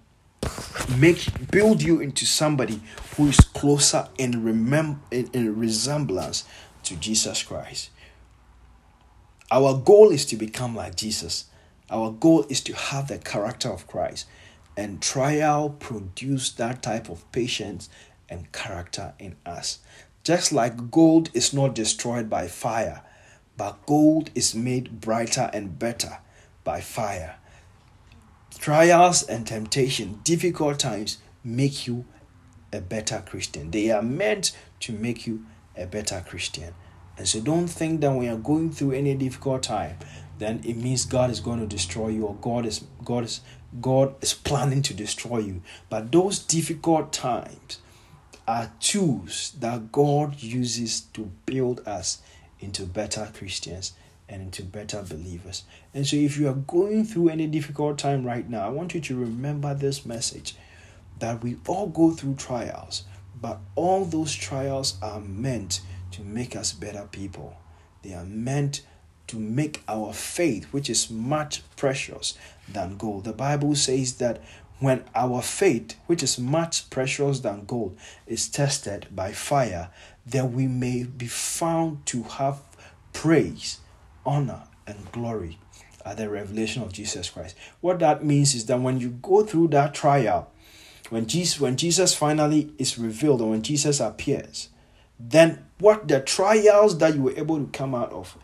make 0.98 1.50
build 1.50 1.82
you 1.82 2.00
into 2.00 2.24
somebody 2.24 2.80
who 3.16 3.28
is 3.28 3.40
closer 3.40 4.08
in 4.18 4.32
remem- 4.32 4.98
in, 5.10 5.28
in 5.32 5.58
resemblance 5.58 6.44
to 6.84 6.96
Jesus 6.96 7.42
Christ. 7.42 7.90
Our 9.50 9.74
goal 9.78 10.10
is 10.10 10.24
to 10.26 10.36
become 10.36 10.74
like 10.74 10.96
Jesus. 10.96 11.46
Our 11.90 12.10
goal 12.10 12.46
is 12.48 12.60
to 12.62 12.74
have 12.74 13.08
the 13.08 13.18
character 13.18 13.70
of 13.70 13.86
Christ. 13.86 14.26
And 14.76 15.00
trial 15.00 15.70
produce 15.70 16.50
that 16.52 16.82
type 16.82 17.08
of 17.08 17.30
patience 17.32 17.88
and 18.28 18.52
character 18.52 19.14
in 19.18 19.36
us. 19.46 19.78
Just 20.22 20.52
like 20.52 20.90
gold 20.90 21.30
is 21.34 21.52
not 21.52 21.74
destroyed 21.74 22.28
by 22.28 22.48
fire, 22.48 23.02
but 23.56 23.86
gold 23.86 24.30
is 24.34 24.54
made 24.54 25.00
brighter 25.00 25.50
and 25.52 25.78
better 25.78 26.18
by 26.64 26.80
fire. 26.80 27.36
Trials 28.58 29.22
and 29.22 29.46
temptation, 29.46 30.20
difficult 30.24 30.78
times 30.78 31.18
make 31.44 31.86
you 31.86 32.04
a 32.72 32.80
better 32.80 33.22
Christian. 33.24 33.70
They 33.70 33.90
are 33.90 34.02
meant 34.02 34.56
to 34.80 34.92
make 34.92 35.26
you 35.26 35.46
a 35.76 35.86
better 35.86 36.24
Christian. 36.26 36.74
And 37.16 37.26
so 37.26 37.40
don't 37.40 37.68
think 37.68 38.00
that 38.00 38.12
when 38.12 38.26
you're 38.26 38.36
going 38.36 38.72
through 38.72 38.92
any 38.92 39.14
difficult 39.14 39.62
time, 39.62 39.96
then 40.38 40.60
it 40.64 40.76
means 40.76 41.06
God 41.06 41.30
is 41.30 41.40
going 41.40 41.60
to 41.60 41.66
destroy 41.66 42.08
you 42.08 42.26
or 42.26 42.34
God 42.34 42.66
is 42.66 42.84
God 43.04 43.24
is 43.24 43.40
God 43.80 44.14
is 44.22 44.34
planning 44.34 44.82
to 44.82 44.94
destroy 44.94 45.38
you. 45.38 45.62
But 45.88 46.12
those 46.12 46.38
difficult 46.38 47.12
times 47.12 47.78
are 48.46 48.72
tools 48.80 49.54
that 49.58 49.92
God 49.92 50.42
uses 50.42 51.00
to 51.00 51.30
build 51.46 51.86
us 51.86 52.22
into 52.60 52.84
better 52.86 53.30
Christians 53.34 53.92
and 54.28 54.42
into 54.42 54.62
better 54.62 55.02
believers. 55.02 55.64
And 55.94 56.06
so 56.06 56.16
if 56.16 56.36
you 56.36 56.48
are 56.48 56.54
going 56.54 57.04
through 57.04 57.28
any 57.28 57.46
difficult 57.46 57.98
time 57.98 58.24
right 58.24 58.48
now, 58.48 58.66
I 58.66 58.70
want 58.70 58.94
you 58.94 59.00
to 59.00 59.16
remember 59.16 59.74
this 59.74 60.06
message 60.06 60.56
that 61.18 61.42
we 61.42 61.56
all 61.66 61.86
go 61.86 62.10
through 62.10 62.34
trials, 62.34 63.04
but 63.40 63.58
all 63.74 64.04
those 64.04 64.34
trials 64.34 64.96
are 65.02 65.20
meant 65.20 65.80
to 66.12 66.22
make 66.22 66.56
us 66.56 66.72
better 66.72 67.06
people. 67.10 67.56
They 68.02 68.14
are 68.14 68.24
meant 68.24 68.82
to 69.28 69.38
make 69.38 69.82
our 69.88 70.12
faith, 70.12 70.64
which 70.72 70.88
is 70.88 71.10
much 71.10 71.62
precious 71.76 72.36
than 72.68 72.96
gold. 72.96 73.24
The 73.24 73.32
Bible 73.32 73.74
says 73.74 74.14
that 74.14 74.40
when 74.78 75.04
our 75.14 75.42
faith, 75.42 75.96
which 76.06 76.22
is 76.22 76.38
much 76.38 76.90
precious 76.90 77.40
than 77.40 77.64
gold, 77.64 77.96
is 78.26 78.48
tested 78.48 79.08
by 79.10 79.32
fire, 79.32 79.90
that 80.26 80.50
we 80.50 80.66
may 80.66 81.04
be 81.04 81.26
found 81.26 82.04
to 82.06 82.22
have 82.24 82.60
praise, 83.12 83.80
honor, 84.24 84.62
and 84.86 85.10
glory 85.12 85.58
at 86.04 86.18
the 86.18 86.28
revelation 86.28 86.82
of 86.82 86.92
Jesus 86.92 87.30
Christ. 87.30 87.56
What 87.80 87.98
that 88.00 88.24
means 88.24 88.54
is 88.54 88.66
that 88.66 88.80
when 88.80 89.00
you 89.00 89.10
go 89.10 89.44
through 89.44 89.68
that 89.68 89.94
trial, 89.94 90.50
when 91.10 91.26
Jesus, 91.26 91.60
when 91.60 91.76
Jesus 91.76 92.14
finally 92.14 92.72
is 92.78 92.98
revealed 92.98 93.40
or 93.40 93.50
when 93.50 93.62
Jesus 93.62 94.00
appears, 94.00 94.68
then 95.18 95.64
what 95.78 96.08
the 96.08 96.20
trials 96.20 96.98
that 96.98 97.14
you 97.14 97.22
were 97.22 97.38
able 97.38 97.58
to 97.58 97.66
come 97.66 97.94
out 97.94 98.12
of, 98.12 98.36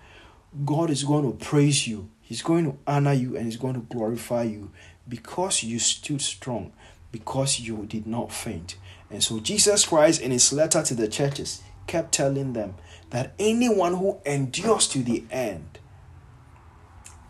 God 0.65 0.91
is 0.91 1.05
going 1.05 1.25
to 1.25 1.45
praise 1.45 1.87
you. 1.87 2.09
He's 2.21 2.43
going 2.43 2.65
to 2.65 2.79
honor 2.87 3.13
you 3.13 3.37
and 3.37 3.47
He's 3.47 3.57
going 3.57 3.75
to 3.75 3.81
glorify 3.81 4.45
you 4.45 4.71
because 5.09 5.63
you 5.63 5.79
stood 5.79 6.21
strong, 6.21 6.73
because 7.11 7.61
you 7.61 7.85
did 7.87 8.07
not 8.07 8.33
faint. 8.33 8.77
And 9.11 9.23
so 9.23 9.41
Jesus 9.41 9.85
Christ, 9.85 10.21
in 10.21 10.31
his 10.31 10.53
letter 10.53 10.83
to 10.83 10.95
the 10.95 11.09
churches, 11.09 11.63
kept 11.87 12.13
telling 12.13 12.55
them 12.55 12.75
that 13.11 13.35
anyone 13.39 13.95
who 13.95 14.19
endures 14.25 14.89
to 14.89 15.01
the 15.01 15.25
end 15.31 15.79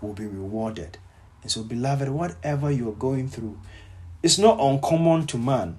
will 0.00 0.12
be 0.12 0.26
rewarded. 0.26 0.98
And 1.42 1.50
so, 1.50 1.64
beloved, 1.64 2.08
whatever 2.08 2.70
you're 2.70 2.92
going 2.92 3.28
through, 3.28 3.58
it's 4.22 4.38
not 4.38 4.60
uncommon 4.60 5.26
to 5.28 5.38
man. 5.38 5.76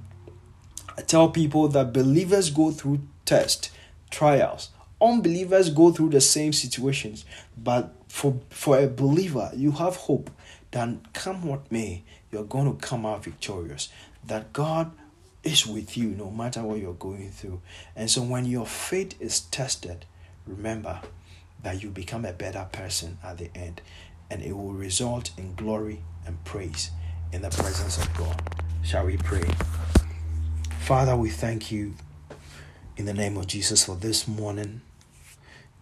I 0.97 1.01
tell 1.01 1.29
people 1.29 1.69
that 1.69 1.93
believers 1.93 2.49
go 2.49 2.71
through 2.71 3.07
tests, 3.23 3.71
trials. 4.11 4.69
Unbelievers 5.03 5.69
go 5.69 5.91
through 5.91 6.09
the 6.09 6.21
same 6.21 6.53
situations, 6.53 7.25
but 7.61 7.93
for, 8.07 8.39
for 8.49 8.79
a 8.79 8.87
believer, 8.87 9.51
you 9.53 9.71
have 9.71 9.97
hope 9.97 10.29
that 10.71 11.11
come 11.11 11.43
what 11.43 11.69
may, 11.69 12.03
you're 12.31 12.45
going 12.45 12.73
to 12.73 12.87
come 12.87 13.05
out 13.05 13.25
victorious. 13.25 13.89
That 14.25 14.53
God 14.53 14.93
is 15.43 15.67
with 15.67 15.97
you 15.97 16.11
no 16.11 16.31
matter 16.31 16.63
what 16.63 16.79
you're 16.79 16.93
going 16.93 17.31
through. 17.31 17.59
And 17.97 18.09
so 18.09 18.21
when 18.21 18.45
your 18.45 18.65
faith 18.65 19.21
is 19.21 19.41
tested, 19.41 20.05
remember 20.47 21.01
that 21.63 21.83
you 21.83 21.89
become 21.89 22.23
a 22.23 22.31
better 22.31 22.65
person 22.71 23.17
at 23.21 23.39
the 23.39 23.49
end, 23.53 23.81
and 24.31 24.41
it 24.41 24.53
will 24.53 24.71
result 24.71 25.31
in 25.37 25.53
glory 25.55 25.99
and 26.25 26.41
praise 26.45 26.91
in 27.33 27.41
the 27.41 27.49
presence 27.49 27.97
of 27.97 28.13
God. 28.13 28.41
Shall 28.83 29.05
we 29.05 29.17
pray? 29.17 29.49
Father, 30.79 31.17
we 31.17 31.29
thank 31.29 31.73
you 31.73 31.93
in 32.95 33.05
the 33.05 33.13
name 33.13 33.35
of 33.35 33.47
Jesus 33.47 33.83
for 33.85 33.95
this 33.95 34.29
morning 34.29 34.79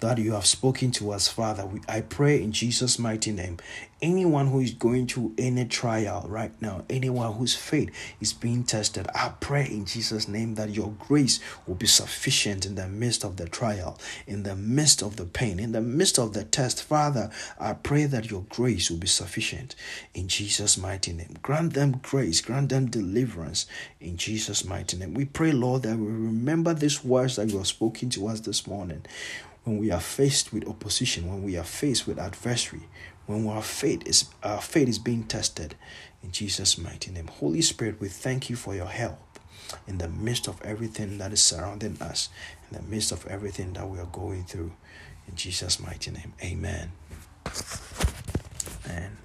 that 0.01 0.17
you 0.17 0.33
have 0.33 0.45
spoken 0.45 0.91
to 0.91 1.11
us, 1.11 1.27
Father. 1.27 1.65
We, 1.65 1.79
I 1.87 2.01
pray 2.01 2.41
in 2.41 2.51
Jesus' 2.51 2.99
mighty 2.99 3.31
name. 3.31 3.57
Anyone 4.01 4.47
who 4.47 4.59
is 4.59 4.71
going 4.71 5.05
through 5.05 5.35
any 5.37 5.63
trial 5.65 6.25
right 6.27 6.51
now, 6.59 6.83
anyone 6.89 7.33
whose 7.33 7.55
faith 7.55 7.91
is 8.19 8.33
being 8.33 8.63
tested, 8.63 9.07
I 9.13 9.31
pray 9.39 9.67
in 9.67 9.85
Jesus' 9.85 10.27
name 10.27 10.55
that 10.55 10.71
your 10.71 10.91
grace 10.97 11.39
will 11.67 11.75
be 11.75 11.85
sufficient 11.85 12.65
in 12.65 12.73
the 12.73 12.87
midst 12.87 13.23
of 13.23 13.37
the 13.37 13.47
trial, 13.47 13.99
in 14.25 14.41
the 14.41 14.55
midst 14.55 15.03
of 15.03 15.17
the 15.17 15.25
pain, 15.25 15.59
in 15.59 15.71
the 15.71 15.81
midst 15.81 16.17
of 16.17 16.33
the 16.33 16.43
test. 16.43 16.81
Father, 16.81 17.29
I 17.59 17.73
pray 17.73 18.05
that 18.05 18.31
your 18.31 18.43
grace 18.49 18.89
will 18.89 18.97
be 18.97 19.05
sufficient 19.05 19.75
in 20.15 20.27
Jesus' 20.27 20.79
mighty 20.79 21.13
name. 21.13 21.37
Grant 21.43 21.73
them 21.73 21.99
grace, 22.01 22.41
grant 22.41 22.69
them 22.69 22.89
deliverance 22.89 23.67
in 23.99 24.17
Jesus' 24.17 24.65
mighty 24.65 24.97
name. 24.97 25.13
We 25.13 25.25
pray, 25.25 25.51
Lord, 25.51 25.83
that 25.83 25.95
we 25.95 26.07
remember 26.07 26.73
these 26.73 27.03
words 27.03 27.35
that 27.35 27.51
you 27.51 27.59
have 27.59 27.67
spoken 27.67 28.09
to 28.11 28.27
us 28.29 28.39
this 28.39 28.65
morning 28.65 29.05
when 29.63 29.77
we 29.77 29.91
are 29.91 29.99
faced 29.99 30.51
with 30.51 30.67
opposition, 30.67 31.29
when 31.29 31.43
we 31.43 31.57
are 31.57 31.63
faced 31.63 32.07
with 32.07 32.17
adversary, 32.19 32.87
when 33.27 33.47
our 33.47 33.61
faith 33.61 34.05
is 34.05 34.25
our 34.43 34.61
faith 34.61 34.89
is 34.89 34.99
being 34.99 35.23
tested 35.23 35.75
in 36.23 36.31
Jesus' 36.31 36.77
mighty 36.77 37.11
name. 37.11 37.27
Holy 37.27 37.61
Spirit, 37.61 37.99
we 37.99 38.07
thank 38.07 38.49
you 38.49 38.55
for 38.55 38.75
your 38.75 38.87
help 38.87 39.19
in 39.87 39.97
the 39.99 40.09
midst 40.09 40.47
of 40.47 40.61
everything 40.63 41.17
that 41.19 41.31
is 41.31 41.41
surrounding 41.41 41.97
us, 42.01 42.29
in 42.69 42.77
the 42.77 42.83
midst 42.83 43.11
of 43.11 43.25
everything 43.27 43.73
that 43.73 43.87
we 43.87 43.99
are 43.99 44.05
going 44.07 44.43
through. 44.43 44.71
In 45.27 45.35
Jesus' 45.35 45.79
mighty 45.79 46.11
name. 46.11 46.33
Amen. 46.43 46.91
And 48.89 49.17